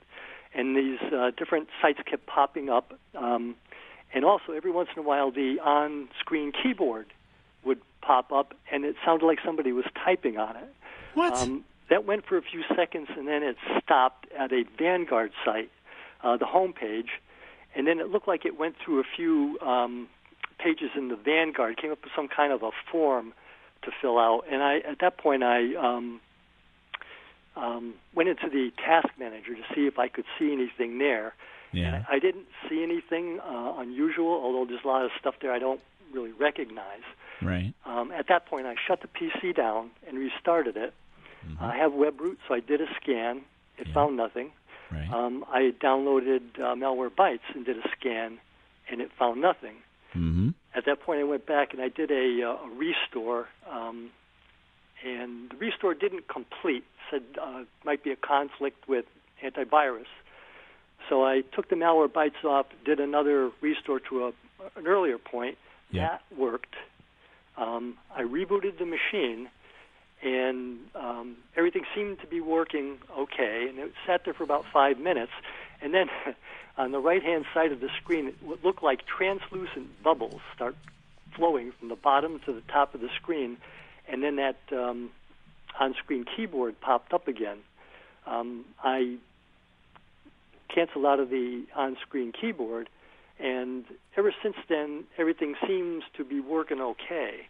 [0.53, 2.93] And these uh, different sites kept popping up.
[3.15, 3.55] Um,
[4.13, 7.07] and also, every once in a while, the on screen keyboard
[7.63, 10.73] would pop up, and it sounded like somebody was typing on it.
[11.13, 11.33] What?
[11.33, 15.71] Um, that went for a few seconds, and then it stopped at a Vanguard site,
[16.23, 17.09] uh, the home page,
[17.75, 20.07] and then it looked like it went through a few um,
[20.57, 23.33] pages in the Vanguard, came up with some kind of a form
[23.83, 26.19] to fill out, and I at that point I um,
[27.55, 31.33] um, went into the task manager to see if I could see anything there.
[31.71, 32.03] Yeah.
[32.09, 35.81] I didn't see anything uh, unusual, although there's a lot of stuff there I don't
[36.11, 37.03] really recognize.
[37.41, 37.73] Right.
[37.85, 40.93] Um, at that point, I shut the PC down and restarted it.
[41.59, 43.41] I have WebRoot, so I did a scan.
[43.77, 44.51] It found nothing.
[44.91, 45.09] Right.
[45.13, 48.39] Um, I downloaded uh, Malware Bytes and did a scan,
[48.91, 49.75] and it found nothing.
[50.15, 50.49] Mm-hmm.
[50.75, 54.09] At that point, I went back and I did a, uh, a restore, um,
[55.05, 56.83] and the restore didn't complete.
[57.11, 59.05] Said uh, might be a conflict with
[59.43, 60.09] antivirus.
[61.07, 64.27] So I took the malware bytes off, did another restore to a,
[64.75, 65.57] an earlier point.
[65.91, 66.17] Yeah.
[66.29, 66.75] That worked.
[67.57, 69.49] Um, I rebooted the machine,
[70.21, 73.67] and um, everything seemed to be working okay.
[73.69, 75.31] And it sat there for about five minutes,
[75.81, 76.09] and then
[76.77, 80.75] on the right-hand side of the screen, it would look like translucent bubbles start
[81.35, 83.57] flowing from the bottom to the top of the screen,
[84.07, 85.09] and then that um,
[85.79, 87.57] on-screen keyboard popped up again.
[88.25, 89.17] Um, I
[90.73, 92.89] canceled out of the on-screen keyboard,
[93.39, 93.85] and
[94.17, 97.47] ever since then, everything seems to be working okay.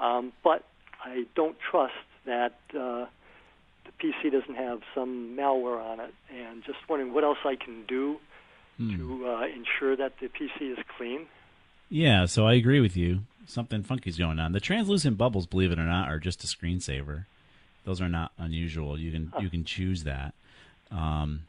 [0.00, 0.64] Um, but
[1.04, 1.94] I don't trust
[2.28, 3.06] that uh,
[3.84, 7.84] the PC doesn't have some malware on it, and just wondering what else I can
[7.86, 8.18] do
[8.78, 11.26] to uh, ensure that the PC is clean.
[11.90, 13.20] Yeah, so I agree with you.
[13.46, 14.52] Something funky's going on.
[14.52, 17.24] The translucent bubbles, believe it or not, are just a screensaver.
[17.84, 18.98] Those are not unusual.
[18.98, 20.34] You can you can choose that.
[20.92, 21.40] Um,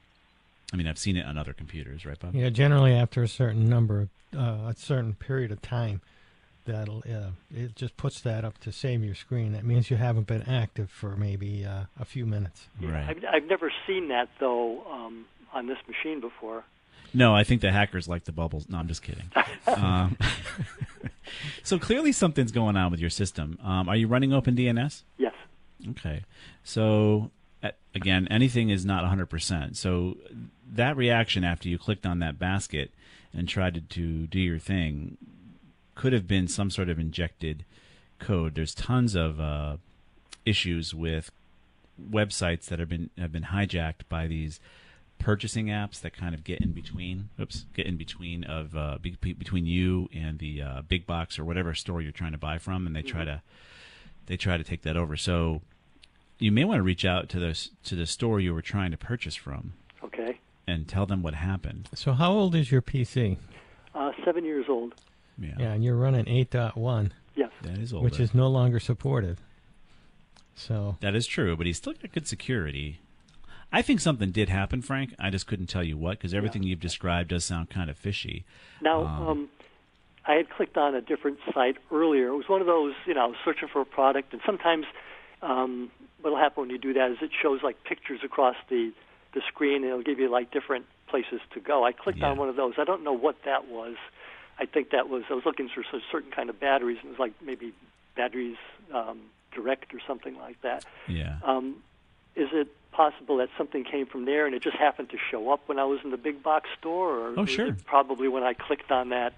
[0.73, 2.35] I mean, I've seen it on other computers, right, Bob?
[2.35, 6.01] Yeah, generally after a certain number, uh, a certain period of time,
[6.65, 9.53] that'll uh, it just puts that up to save your screen.
[9.53, 12.67] That means you haven't been active for maybe uh, a few minutes.
[12.81, 13.09] Right.
[13.09, 16.63] I've, I've never seen that though um, on this machine before.
[17.13, 18.69] No, I think the hackers like the bubbles.
[18.69, 19.31] No, I'm just kidding.
[19.67, 20.15] um,
[21.63, 23.57] so clearly something's going on with your system.
[23.63, 25.01] Um, are you running OpenDNS?
[25.17, 25.33] Yes.
[25.89, 26.23] Okay.
[26.63, 27.31] So
[27.95, 29.75] again, anything is not 100%.
[29.75, 30.17] So
[30.71, 32.91] that reaction after you clicked on that basket
[33.33, 35.17] and tried to, to do your thing
[35.99, 37.65] could have been some sort of injected
[38.19, 38.55] code.
[38.55, 39.75] There's tons of uh,
[40.45, 41.29] issues with
[42.01, 44.61] websites that have been have been hijacked by these
[45.17, 47.27] purchasing apps that kind of get in between.
[47.37, 51.43] Oops, get in between of uh, be, between you and the uh, big box or
[51.43, 53.41] whatever store you're trying to buy from, and they try to
[54.27, 55.17] they try to take that over.
[55.17, 55.61] So
[56.37, 58.97] you may want to reach out to the to the store you were trying to
[58.97, 60.39] purchase from Okay.
[60.65, 61.89] and tell them what happened.
[61.93, 63.35] So how old is your PC?
[63.93, 64.93] Uh, seven years old.
[65.39, 67.51] Yeah, Yeah, and you're running 8.1, Yes.
[67.61, 68.03] that is older.
[68.03, 69.37] which is no longer supported.
[70.55, 72.99] So That is true, but he's still got good security.
[73.71, 75.13] I think something did happen, Frank.
[75.19, 78.43] I just couldn't tell you what because everything you've described does sound kind of fishy.
[78.81, 79.49] Now, Um, um,
[80.25, 82.27] I had clicked on a different site earlier.
[82.29, 84.85] It was one of those, you know, I was searching for a product, and sometimes
[85.41, 85.89] um,
[86.21, 88.91] what'll happen when you do that is it shows like pictures across the
[89.31, 91.85] the screen, and it'll give you like different places to go.
[91.85, 92.31] I clicked Yeah.
[92.31, 92.73] on one of those.
[92.79, 93.95] I don't know what that was.
[94.59, 97.11] I think that was I was looking for a certain kind of batteries, and it
[97.11, 97.73] was like maybe
[98.15, 98.57] batteries
[98.93, 99.19] um,
[99.53, 100.83] direct or something like that.
[101.07, 101.37] Yeah.
[101.43, 101.77] Um,
[102.35, 105.61] is it possible that something came from there and it just happened to show up
[105.67, 107.17] when I was in the big box store?
[107.29, 107.75] Or Oh, sure.
[107.85, 109.33] probably when I clicked on that.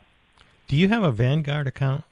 [0.67, 2.03] do you have a Vanguard account?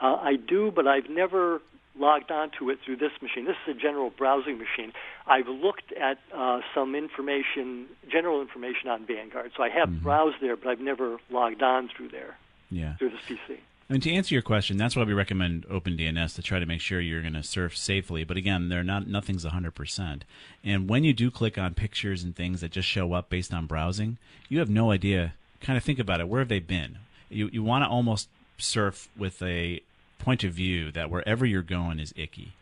[0.00, 1.60] Uh, I do, but I've never
[1.98, 3.44] logged onto it through this machine.
[3.46, 4.92] This is a general browsing machine.
[5.28, 10.02] I've looked at uh, some information, general information on Vanguard, so I have Mm-hmm.
[10.04, 12.36] browsed there, but I've never logged on through there
[12.70, 12.94] Yeah.
[12.96, 13.58] through this PC.
[13.90, 16.80] I mean, to answer your question, that's why we recommend OpenDNS to try to make
[16.82, 18.22] sure you're going to surf safely.
[18.22, 20.20] But again, they're not nothing's 100%.
[20.62, 23.64] And when you do click on pictures and things that just show up based on
[23.66, 24.18] browsing,
[24.50, 25.32] you have no idea.
[25.62, 26.28] Kind of think about it.
[26.28, 26.98] Where have they been?
[27.30, 29.80] You you want to almost surf with a
[30.18, 32.52] point of view that wherever you're going is icky.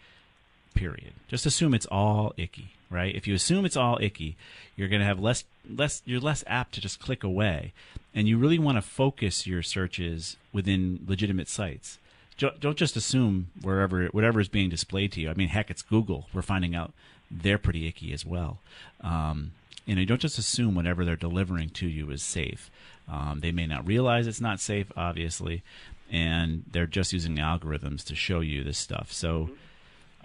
[0.77, 1.13] Period.
[1.27, 3.15] Just assume it's all icky, right?
[3.15, 4.37] If you assume it's all icky,
[4.77, 7.73] you're going to have less less you're less apt to just click away.
[8.15, 11.99] And you really want to focus your searches within legitimate sites.
[12.39, 15.31] Don't just assume wherever whatever is being displayed to you.
[15.31, 16.29] I mean, heck, it's Google.
[16.35, 16.93] We're finding out
[17.31, 18.59] they're pretty icky as well.
[19.01, 19.53] Um,
[19.87, 22.71] you know, don't just assume whatever they're delivering to you is safe.
[23.11, 25.63] Um, they may not realize it's not safe, obviously,
[26.11, 29.11] and they're just using algorithms to show you this stuff.
[29.11, 29.51] So.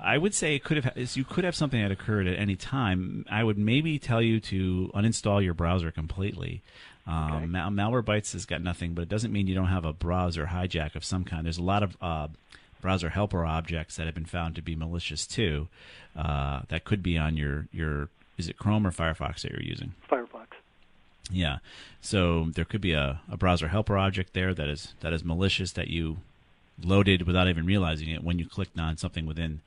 [0.04, 3.26] I would say it could have you could have something that occurred at any time.
[3.30, 6.62] I would maybe tell you to uninstall your browser completely.
[7.08, 10.48] Um, Mal- Malwarebytes has got nothing, but it doesn't mean you don't have a browser
[10.48, 11.46] hijack of some kind.
[11.46, 12.28] There's a lot of uh,
[12.80, 15.68] browser helper objects that have been found to be malicious too.
[16.16, 19.94] Uh, that could be on your your is it Chrome or Firefox that you're using?
[20.10, 20.48] Firefox.
[21.32, 21.58] Yeah.
[22.02, 25.72] So there could be a, a browser helper object there that is that is malicious
[25.74, 26.18] that you
[26.84, 29.62] loaded without even realizing it when you clicked on something within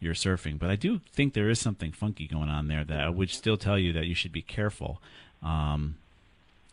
[0.00, 0.58] your surfing.
[0.58, 3.56] But I do think there is something funky going on there that I would still
[3.56, 5.00] tell you that you should be careful.
[5.42, 5.96] Um,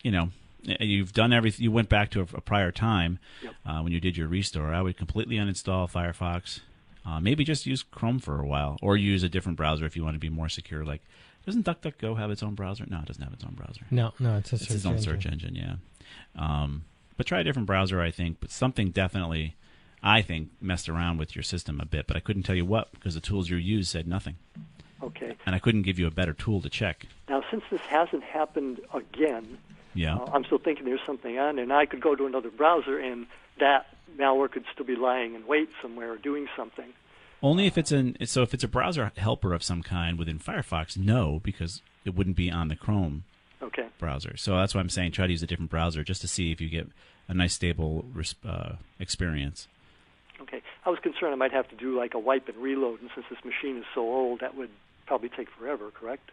[0.01, 0.29] you know,
[0.63, 1.63] you've done everything.
[1.63, 3.19] You went back to a, a prior time
[3.65, 4.73] uh, when you did your restore.
[4.73, 6.61] I would completely uninstall Firefox.
[7.05, 10.03] Uh, maybe just use Chrome for a while, or use a different browser if you
[10.03, 10.83] want to be more secure.
[10.83, 11.01] Like,
[11.45, 12.85] doesn't DuckDuckGo have its own browser?
[12.89, 13.85] No, it doesn't have its own browser.
[13.89, 15.03] No, no, it's a it's search its own engine.
[15.05, 15.55] search engine.
[15.55, 15.75] Yeah,
[16.35, 16.83] um,
[17.15, 18.37] but try a different browser, I think.
[18.41, 19.55] But something definitely,
[20.07, 22.07] I think, messed around with your system a bit.
[22.07, 24.35] But I couldn't tell you what because the tools you used said nothing,
[25.03, 25.35] Okay.
[25.45, 27.05] and I couldn't give you a better tool to check.
[27.29, 29.57] Now, since this hasn't happened again,
[29.93, 30.15] Yeah.
[30.15, 33.27] uh, I'm still thinking there's something on and I could go to another browser, and
[33.59, 36.93] that malware could still be lying in wait somewhere or doing something.
[37.43, 40.97] Only if it's an so if it's a browser helper of some kind within Firefox,
[40.97, 43.23] no, because it wouldn't be on the Chrome
[43.61, 43.87] Okay.
[43.99, 44.37] browser.
[44.37, 46.61] So that's why I'm saying try to use a different browser just to see if
[46.61, 46.87] you get
[47.27, 48.05] a nice stable
[48.45, 49.67] uh, experience.
[50.41, 50.61] Okay.
[50.85, 53.25] I was concerned I might have to do like a wipe and reload, and since
[53.29, 54.69] this machine is so old, that would
[55.05, 56.31] probably take forever, correct?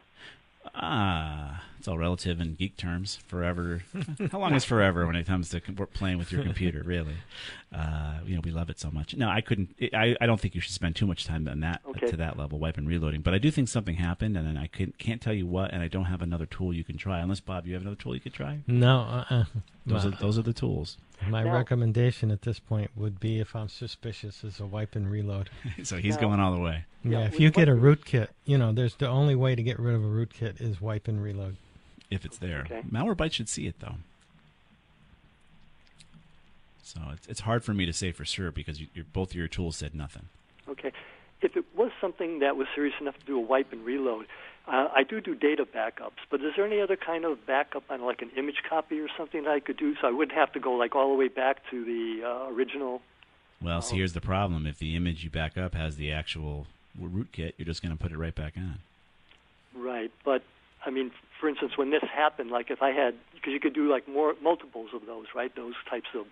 [0.74, 3.18] Ah, it's all relative in geek terms.
[3.26, 3.82] Forever.
[4.32, 6.82] How long is forever when it comes to playing with your computer?
[6.82, 7.16] Really,
[7.72, 9.14] uh, you know, we love it so much.
[9.14, 9.74] No, I couldn't.
[9.92, 12.06] I, I don't think you should spend too much time on that Okay.
[12.06, 13.20] to that level, wipe and reloading.
[13.20, 15.82] But I do think something happened, and then I can, can't tell you what, and
[15.82, 17.20] I don't have another tool you can try.
[17.20, 18.60] Unless Bob, you have another tool you could try.
[18.66, 19.44] No, uh-uh.
[19.86, 20.96] Those are those are the tools.
[21.28, 25.10] My Now- recommendation at this point would be, if I'm suspicious, is a wipe and
[25.10, 25.50] reload.
[25.84, 26.84] so he's Now- going all the way.
[27.02, 29.62] Yeah, Yeah, if you get a wipe- rootkit, you know, there's the only way to
[29.62, 31.56] get rid of a rootkit is wipe and reload.
[32.10, 32.60] if it's there.
[32.60, 32.82] Okay.
[32.88, 33.96] Malwarebytes should see it though.
[36.82, 39.36] So it's it's hard for me to say for sure because you, your both of
[39.36, 40.28] your tools said nothing.
[40.68, 40.92] Okay.
[41.42, 44.26] If it was something that was serious enough to do a wipe and reload,
[44.66, 48.02] uh, I do do data backups, but is there any other kind of backup on
[48.02, 50.60] like an image copy or something that I could do so I wouldn't have to
[50.60, 53.02] go like all the way back to the uh, original?
[53.60, 56.66] Well, see, here's the problem: if the image you back up has the actual
[57.00, 58.78] rootkit, you're just going to put it right back on.
[59.76, 60.42] Right, but
[60.86, 63.90] I mean, for instance, when this happened, like if I had, because you could do
[63.90, 65.54] like more multiples of those, right?
[65.54, 66.26] Those types of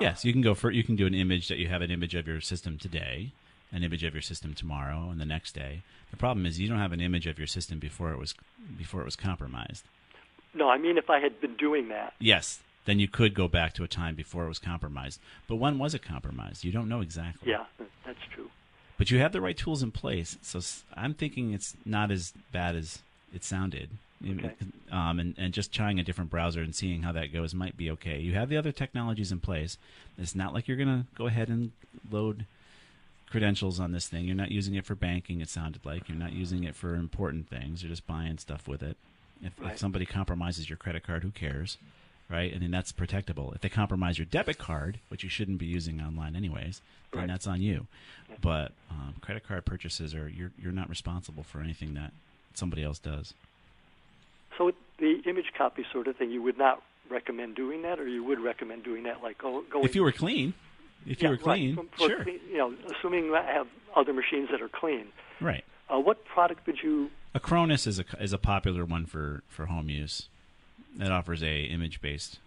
[0.00, 2.14] yes, you can go for you can do an image that you have an image
[2.14, 3.32] of your system today,
[3.72, 5.82] an image of your system tomorrow, and the next day.
[6.10, 8.34] The problem is you don't have an image of your system before it was
[8.76, 9.84] before it was compromised.
[10.54, 12.14] No, I mean if I had been doing that.
[12.18, 15.20] Yes, then you could go back to a time before it was compromised.
[15.46, 16.64] But when was it compromised?
[16.64, 17.50] You don't know exactly.
[17.50, 17.64] Yeah,
[18.06, 18.50] that's true.
[18.96, 20.60] But you have the right tools in place, so
[20.94, 23.00] I'm thinking it's not as bad as
[23.32, 23.90] it sounded.
[24.26, 24.52] Okay.
[24.90, 27.88] Um, and, and just trying a different browser and seeing how that goes might be
[27.92, 28.18] okay.
[28.18, 29.78] You have the other technologies in place.
[30.18, 31.70] It's not like you're going to go ahead and
[32.10, 32.44] load
[33.30, 34.24] credentials on this thing.
[34.24, 36.08] You're not using it for banking, it sounded like.
[36.08, 37.82] You're not using it for important things.
[37.82, 38.96] You're just buying stuff with it.
[39.42, 39.72] If, Right.
[39.72, 41.78] if somebody compromises your credit card, who cares?
[42.30, 42.52] Right?
[42.52, 43.54] And then that's protectable.
[43.54, 47.28] If they compromise your debit card, which you shouldn't be using online anyways, then Right.
[47.28, 47.86] that's on you.
[48.42, 52.12] But um, credit card purchases are you're you're not responsible for anything that
[52.52, 53.32] somebody else does.
[54.58, 58.22] So the image copy sort of thing, you would not recommend doing that, or you
[58.24, 59.84] would recommend doing that, like go, going.
[59.86, 60.52] If you were clean,
[61.06, 61.86] if you Yeah, were clean, right.
[61.92, 65.08] For- for sure, clean- you know, assuming I have other machines that are clean.
[65.40, 65.64] right.
[65.90, 67.10] Uh, what product would you?
[67.34, 70.28] Acronis is a is a popular one for, for home use.
[71.00, 72.38] It offers a image based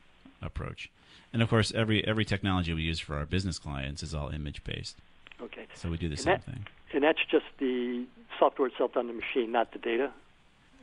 [0.43, 0.89] approach,
[1.33, 4.63] and of course every every technology we use for our business clients is all image
[4.63, 4.97] based.
[5.41, 5.65] Okay.
[5.73, 6.67] So we do the And same that- thing.
[6.93, 8.05] And that's just the
[8.37, 10.11] software itself on the machine, not the data.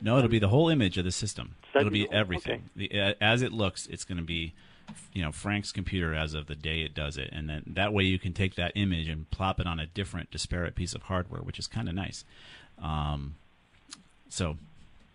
[0.01, 1.55] No, it'll be the whole image of the system.
[1.73, 2.69] That'd It'll be be the everything.
[2.75, 4.53] The, uh, as it looks, it's going to be,
[5.13, 8.03] you know, Frank's computer as of the day it does it, and then that way
[8.03, 11.41] you can take that image and plop it on a different, disparate piece of hardware,
[11.41, 12.23] which is kind of nice.
[12.81, 13.35] Um,
[14.29, 14.57] so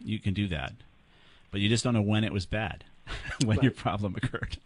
[0.01, 0.73] you can do that,
[1.51, 2.85] but you just don't know when it was bad,
[3.45, 4.57] when your problem occurred.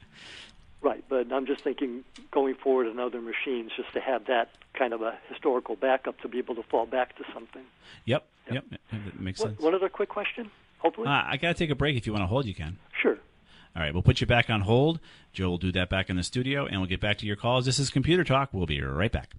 [0.80, 4.92] Right, but I'm just thinking going forward on other machines, just to have that kind
[4.92, 7.62] of a historical backup to be able to fall back to something.
[8.04, 9.60] Yep, yep, that makes One- sense.
[9.60, 11.08] One other quick question, hopefully.
[11.08, 11.96] Uh, I got to take a break.
[11.96, 12.78] If you want to hold, you can.
[13.02, 13.18] sure.
[13.78, 14.98] All right, we'll put you back on hold.
[15.32, 17.64] Joe will do that back in the studio, and we'll get back to your calls.
[17.64, 18.48] This is Computer Talk.
[18.52, 19.36] We'll be right back.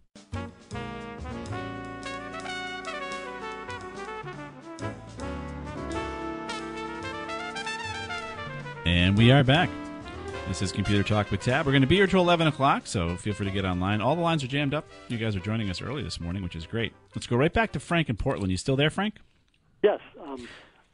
[8.85, 9.69] And we are back.
[10.47, 11.65] This is Computer Talk with Tab.
[11.65, 13.99] We're going to be here till 11 o'clock, so feel free to get online.
[13.99, 14.87] All the lines are jammed up.
[15.09, 16.93] You guys are joining us early this morning, which is great.
[17.13, 18.51] Let's go right back to Frank in Portland.
[18.51, 19.15] You still there, Frank?
[19.83, 19.99] Yes.
[20.23, 20.47] Um,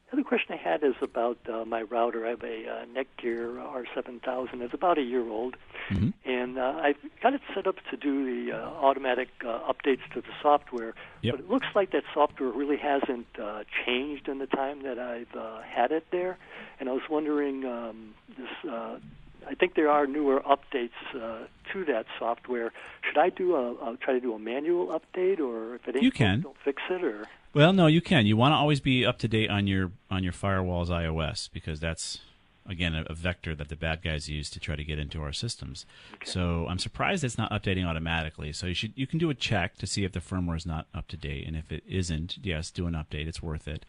[0.08, 2.26] the other question I had is about uh, my router.
[2.26, 4.62] I have a uh, Netgear R7000.
[4.62, 5.56] It's about a year old,
[5.90, 6.14] Mhm.
[6.26, 10.22] and uh, I've got it set up to do the uh, automatic uh, updates to
[10.22, 10.94] the software.
[11.22, 11.34] Yep.
[11.36, 15.36] But it looks like that software really hasn't uh, changed in the time that I've
[15.36, 16.38] uh, had it there.
[16.80, 18.72] And I was wondering, um, this.
[18.72, 19.00] Uh,
[19.48, 22.74] I think there are newer updates uh, to that software.
[23.04, 26.04] Should I do a, a try to do a manual update, or if it ain't
[26.04, 26.42] You can.
[26.42, 28.26] don't fix it, or Well, no, you can.
[28.26, 31.80] You want to always be up to date on your on your firewall's iOS because
[31.80, 32.20] that's
[32.68, 35.32] again a, a vector that the bad guys use to try to get into our
[35.32, 35.86] systems.
[36.26, 38.52] So I'm surprised it's not updating automatically.
[38.52, 40.88] So you should you can do a check to see if the firmware is not
[40.94, 43.26] up to date, and if it isn't, yes, do an update.
[43.26, 43.86] It's worth it.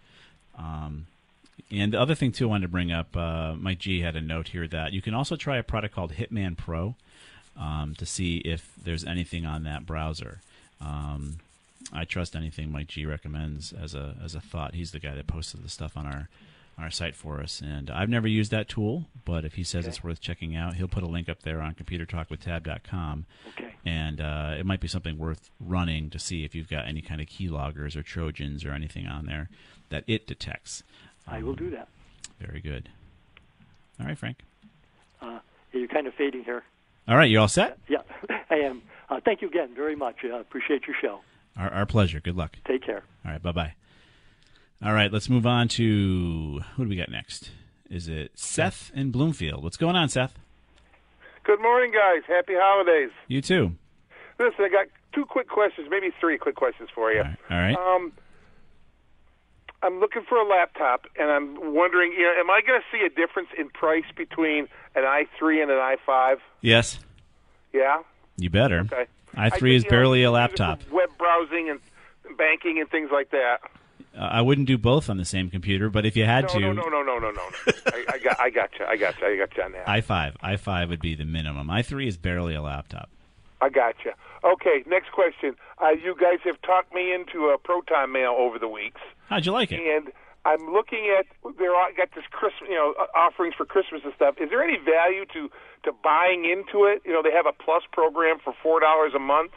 [0.57, 1.09] Um,
[1.69, 4.21] and the other thing too, I wanted to bring up, uh, Mike G had a
[4.21, 6.95] note here that you can also try a product called Hitman Pro
[7.59, 10.41] um, to see if there's anything on that browser.
[10.81, 11.39] Um,
[11.93, 14.75] I trust anything Mike G recommends as a as a thought.
[14.75, 16.29] He's the guy that posted the stuff on our
[16.79, 19.85] on our site for us, and I've never used that tool, but if he says
[19.85, 19.89] Okay.
[19.89, 23.25] it's worth checking out, he'll put a link up there on ComputerTalkWithTab.com,
[23.57, 23.75] okay.
[23.87, 27.23] and uh, it might be something worth running to see if you've got any kind
[27.23, 29.49] of keyloggers or trojans or anything on there
[29.89, 30.83] that it detects.
[31.27, 31.89] I will do that.
[32.39, 32.91] Very good.
[33.99, 34.41] All right, Frank.
[35.23, 35.39] Uh,
[35.73, 36.63] you're kind of fading here.
[37.09, 37.79] All right, you all set?
[37.89, 38.03] Yeah,
[38.51, 38.83] I am.
[39.09, 40.17] Uh, thank you again very much.
[40.25, 41.21] I uh, appreciate your show.
[41.59, 42.21] Our, our pleasure.
[42.21, 42.57] Good luck.
[42.67, 43.03] Take care.
[43.25, 43.75] All right, bye bye.
[44.85, 47.51] All right, let's move on to who do we got next?
[47.91, 49.63] Is it Seth in Bloomfield?
[49.65, 50.35] What's going on, Seth?
[51.45, 52.23] Good morning, guys.
[52.29, 53.11] Happy holidays.
[53.29, 53.73] You too.
[54.39, 57.23] Listen, I got two quick questions, maybe three quick questions for you.
[57.23, 57.75] All right.
[57.77, 58.13] Um,
[59.83, 63.05] I'm looking for a laptop, and I'm wondering, you know, am I going to see
[63.05, 66.37] a difference in price between an i3 and an i5?
[66.61, 66.99] Yes,
[67.73, 68.03] Yeah.
[68.37, 68.81] you better.
[68.81, 69.07] Okay.
[69.37, 70.91] I3 I is barely a use it for laptop.
[70.91, 71.81] Web browsing and
[72.37, 73.59] banking and things like that.
[74.17, 76.61] Uh, I wouldn't do both on the same computer, but if you had no, to,
[76.61, 77.73] no, no, no, no, no, no, no.
[77.87, 78.85] I, I got, I got you.
[78.87, 79.27] I got you.
[79.27, 79.87] I got you on that.
[79.87, 81.69] i5, i5 would be the minimum.
[81.69, 83.11] i3 is barely a laptop.
[83.61, 84.13] I got you.
[84.45, 84.85] Okay.
[84.87, 85.55] Next question.
[85.83, 89.01] Uh, you guys have talked me into a Proton Mail over the weeks.
[89.29, 89.81] How'd you like it?
[89.81, 90.13] and
[90.47, 91.27] I'm looking at
[91.59, 94.37] they're all- got this Christmas, you know, uh, offerings for Christmas and stuff.
[94.39, 95.51] Is there any value to
[95.85, 97.03] to buying into it?
[97.05, 99.53] You know, they have a plus program for four dollars a month.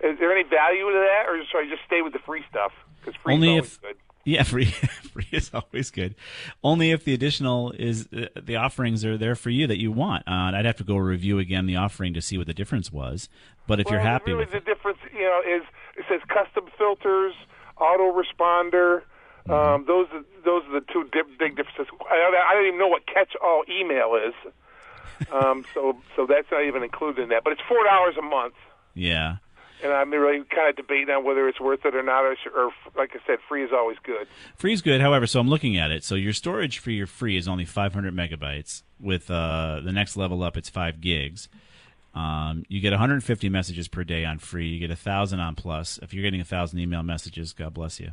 [0.00, 2.72] Is there any value to that, or should I just stay with the free stuff?
[3.00, 3.96] Because free Only is always if good.
[4.26, 6.14] Yeah, free free is always good.
[6.62, 10.28] Only if the additional is uh, the offerings are there for you that you want.
[10.28, 13.30] Uh, I'd have to go review again the offering to see what the difference was.
[13.66, 15.62] But if well, you're happy really with the it, difference, you know, is
[15.96, 17.34] it says custom filters,
[17.78, 19.02] auto responder.
[19.48, 19.52] Mm-hmm.
[19.52, 21.86] Um, those are, those are the two di- big differences.
[22.10, 22.14] I,
[22.50, 24.34] I don't even know what catch all email is.
[25.32, 27.44] um, so so that's not even included in that.
[27.44, 28.54] But it's four dollars a month,
[28.94, 29.36] yeah.
[29.82, 32.24] and I'm really kind of debating on whether it's worth it or not.
[32.24, 34.26] Or, or like I said, free is always good.
[34.56, 35.00] Free is good.
[35.00, 36.04] However, so I'm looking at it.
[36.04, 38.82] So your storage for your free is only 500 megabytes.
[39.00, 41.48] With uh, the next level up, it's five gigs.
[42.16, 44.68] Um, you get 150 messages per day on free.
[44.68, 45.98] You get a thousand on plus.
[46.02, 48.12] If you're getting a thousand email messages, God bless you.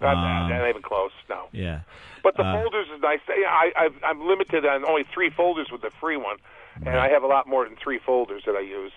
[0.00, 1.12] Not, Um, not even close.
[1.30, 1.44] No.
[1.52, 1.80] yeah.
[2.24, 3.20] But the Uh, folders is nice.
[3.28, 6.36] I, I've, I'm limited on only three folders with the free one,
[6.84, 8.90] and I have a lot more than three folders that I use.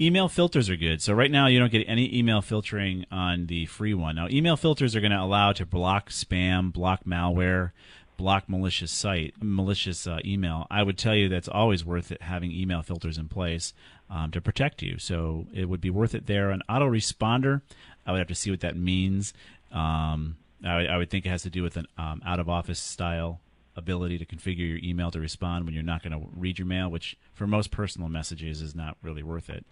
[0.00, 1.00] Email filters are good.
[1.00, 4.16] So right now you don't get any email filtering on the free one.
[4.16, 7.70] Now email filters are going to allow to block spam, block malware,
[8.16, 10.66] block malicious site, malicious uh, email.
[10.70, 13.72] I would tell you that's always worth it having email filters in place
[14.10, 14.98] um, to protect you.
[14.98, 16.50] So it would be worth it there.
[16.50, 17.62] An autoresponder,
[18.06, 19.32] I would have to see what that means.
[19.72, 22.48] Um, I, would- I would think it has to do with an um, out of
[22.48, 23.40] office style
[23.76, 26.88] ability to configure your email to respond when you're not going to read your mail,
[26.90, 29.66] which for most personal messages is not really worth it.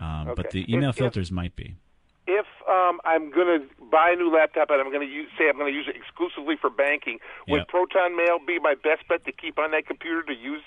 [0.00, 1.76] Um, But the email If- if- filters might be.
[2.74, 5.56] Um, I'm going to buy a new laptop and I'm going to use, say I'm
[5.56, 7.18] going to use it exclusively for banking,
[7.48, 7.64] would Yeah.
[7.68, 10.62] Proton Mail be my best bet to keep on that computer to use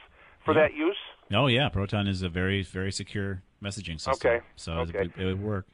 [0.46, 0.62] for Yeah.
[0.62, 0.98] that use?
[1.34, 4.32] Oh yeah, Proton is a very very secure messaging system.
[4.32, 4.46] Okay.
[4.56, 5.00] So it Okay.
[5.00, 5.66] would- it would work.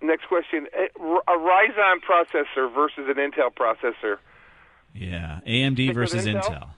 [0.00, 0.84] Next question: A
[1.30, 4.18] a Ryzen processor versus an Intel processor.
[4.94, 6.42] Yeah, AMD Stick versus Intel?
[6.42, 6.68] Intel.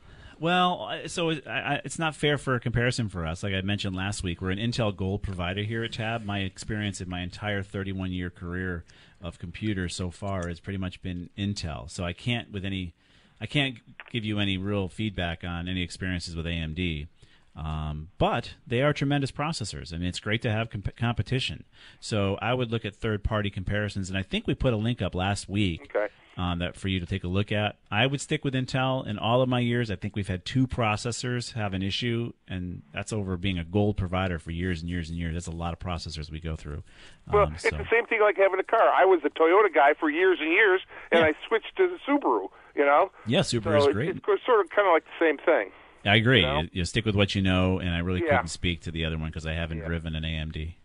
[0.41, 3.43] Well, so I, I, it's not fair for a comparison for us.
[3.43, 6.24] Like I mentioned last week, we're an Intel Gold provider here at Tab.
[6.24, 8.84] My experience in my entire 31 year career
[9.20, 11.91] of computers so far has pretty much been Intel.
[11.91, 12.95] So I can't with any,
[13.38, 13.76] I can't
[14.11, 17.07] give you any real feedback on any experiences with AMD.
[17.55, 19.93] Um, but they are tremendous processors.
[19.93, 21.64] I mean, it's great to have comp- competition.
[22.01, 25.03] So I would look at third party comparisons, and I think we put a link
[25.03, 26.11] up last week Okay.
[26.37, 27.76] Um, that for you to take a look at.
[27.91, 29.07] I would stick with Intel.
[29.07, 32.83] In all of my years, I think we've had two processors have an issue, and
[32.93, 35.35] that's over being a gold provider for years and years and years.
[35.35, 36.83] That's a lot of processors we go through.
[37.31, 38.89] Well, Um, it's the same thing like having a car.
[38.95, 40.81] I was a Toyota guy for years and years,
[41.12, 41.26] and Yeah.
[41.26, 42.49] I switched to the Subaru.
[42.76, 43.11] You know.
[43.26, 44.09] yeah, So Super is it's- great.
[44.11, 45.72] It's sort of kind of like the same thing.
[46.07, 46.41] I agree.
[46.41, 46.61] you know?
[46.62, 48.37] You, you stick with what you know, and I really Yeah.
[48.37, 50.76] couldn't speak to the other one because I haven't driven an AMD.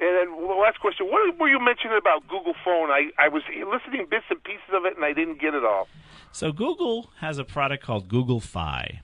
[0.00, 2.90] And then the last question: What were you mentioning about Google Phone?
[2.90, 5.88] I I was listening bits and pieces of it, and I didn't get it all.
[6.32, 9.02] So Google has a product called Google Fi.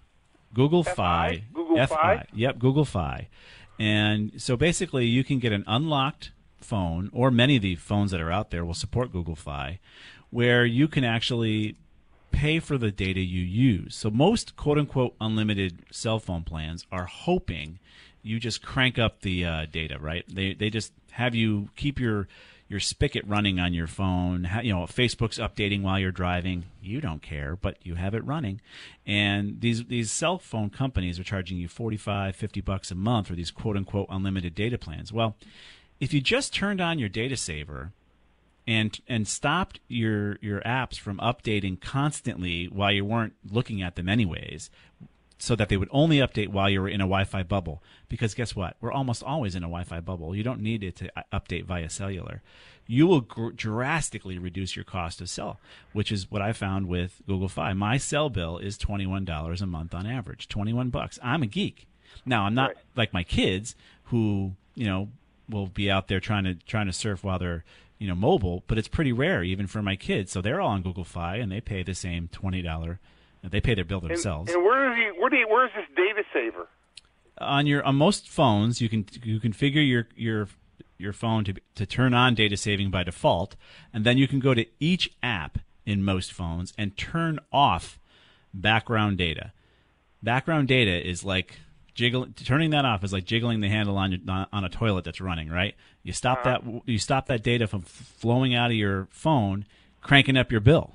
[0.52, 1.44] Google Fi?
[1.52, 1.96] Google F-I.
[1.96, 2.26] Fi?
[2.32, 3.28] Yep, Google Fi.
[3.78, 6.30] And so basically, you can get an unlocked
[6.60, 9.80] phone, or many of the phones that are out there will support Google Fi,
[10.30, 11.76] where you can actually
[12.30, 13.94] pay for the data you use.
[13.94, 17.78] So most quote unquote unlimited cell phone plans are hoping
[18.24, 20.24] you just crank up the uh, data, right?
[20.28, 22.26] They they just have you keep your
[22.68, 24.48] your spigot running on your phone.
[24.62, 26.64] You know, Facebook's updating while you're driving.
[26.82, 28.60] You don't care, but you have it running.
[29.06, 33.34] And these these cell phone companies are charging you 45, 50 bucks a month for
[33.34, 35.12] these quote unquote unlimited data plans.
[35.12, 35.36] Well,
[36.00, 37.92] if you just turned on your data saver
[38.66, 44.08] and and stopped your your apps from updating constantly while you weren't looking at them
[44.08, 44.70] anyways
[45.38, 47.82] so that they would only update while you were in a Wi-Fi bubble.
[48.08, 48.76] Because guess what?
[48.80, 50.34] We're almost always in a Wi-Fi bubble.
[50.34, 52.42] You don't need it to uh, update via cellular.
[52.86, 55.58] You will gr- drastically reduce your cost of cell
[55.92, 57.72] which is what I found with Google Fi.
[57.72, 61.18] My cell bill is $21 a month on average 21 bucks.
[61.22, 61.86] I'm a geek.
[62.26, 63.74] Now I'm not like my kids
[64.04, 65.08] who you know
[65.48, 67.64] will be out there trying to trying to surf while they're
[67.98, 70.32] you know mobile, but it's pretty rare even for my kids.
[70.32, 73.00] So they're all on Google Fi and they pay the same twenty dollar.
[73.50, 74.52] They pay their bill themselves.
[74.52, 75.20] and where is he?
[75.20, 76.68] Where do you, Where is this data saver?
[77.38, 80.48] on your on most phones, you can you configure your your
[80.98, 83.56] your phone to to turn on data saving by default,
[83.92, 87.98] and then you can go to each app in most phones and turn off
[88.52, 89.52] background data.
[90.22, 91.58] Background data is like
[91.94, 95.20] jiggle turning that off is like jiggling the handle on your, on a toilet that's
[95.20, 95.74] running, right?
[96.02, 96.60] You stop uh-huh.
[96.62, 99.66] that you stop that data from flowing out of your phone,
[100.00, 100.93] cranking up your bill.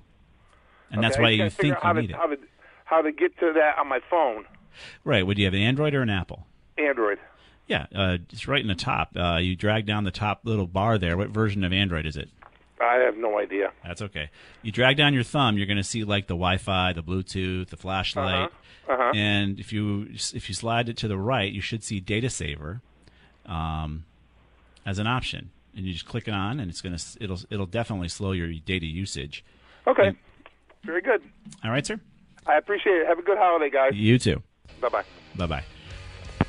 [0.92, 2.16] And that's why you think you to, need it.
[2.16, 2.38] How to,
[2.86, 4.46] how to get to that on my phone,
[5.04, 6.46] Right, would you have an Android or an Apple?
[6.78, 7.18] Android.
[7.68, 9.12] Yeah, uh, it's right in the top.
[9.16, 11.18] Uh, you drag down the top little bar there.
[11.18, 12.30] What version of Android is it?
[12.82, 13.72] I have no idea.
[13.86, 14.30] That's okay.
[14.62, 17.78] You drag down your thumb, you're going to see like the Wi-Fi, the Bluetooth, the
[17.78, 18.50] flashlight,
[18.88, 19.12] Uh-huh.
[19.14, 22.82] and if you if you slide it to the right, you should see Data Saver
[23.46, 24.06] um,
[24.86, 27.66] as an option, and you just click it on, and it's going to it'll it'll
[27.66, 29.44] definitely slow your data usage.
[29.86, 30.08] Okay.
[30.08, 30.18] And,
[30.84, 31.22] Very good.
[31.64, 32.00] All right, sir.
[32.46, 33.08] I appreciate it.
[33.08, 33.94] Have a good holiday, guys.
[33.94, 34.42] You too.
[34.82, 35.04] Bye bye.
[35.36, 35.64] Bye bye.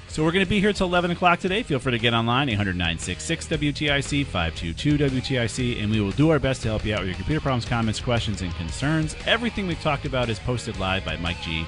[0.09, 1.63] So we're going to be here till 11 o'clock today.
[1.63, 6.63] Feel free to get online, 800 WTIC, 522 WTIC, and we will do our best
[6.63, 9.15] to help you out with your computer problems, comments, questions, and concerns.
[9.27, 11.65] Everything we've talked about is posted live by Mike G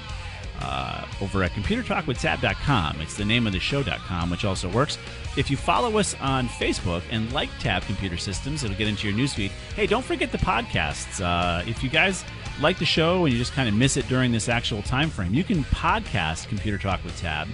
[0.60, 3.00] uh, over at computertalkwithtab.com.
[3.00, 4.98] It's the name of the show.com, which also works.
[5.36, 9.16] If you follow us on Facebook and like Tab Computer Systems, it'll get into your
[9.16, 9.50] newsfeed.
[9.76, 11.24] Hey, don't forget the podcasts.
[11.24, 12.24] Uh, if you guys
[12.62, 15.34] like the show and you just kind of miss it during this actual time frame,
[15.34, 17.48] you can podcast Computer Talk with Tab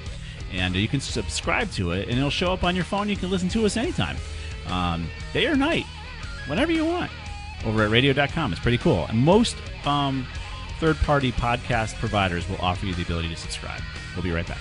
[0.52, 3.08] and you can subscribe to it, and it'll show up on your phone.
[3.08, 4.16] You can listen to us anytime,
[4.66, 5.84] um, day or night,
[6.46, 7.10] whenever you want,
[7.64, 8.52] over at radio.com.
[8.52, 9.06] It's pretty cool.
[9.08, 10.26] And most um,
[10.80, 13.82] third party podcast providers will offer you the ability to subscribe.
[14.14, 14.60] We'll be right back.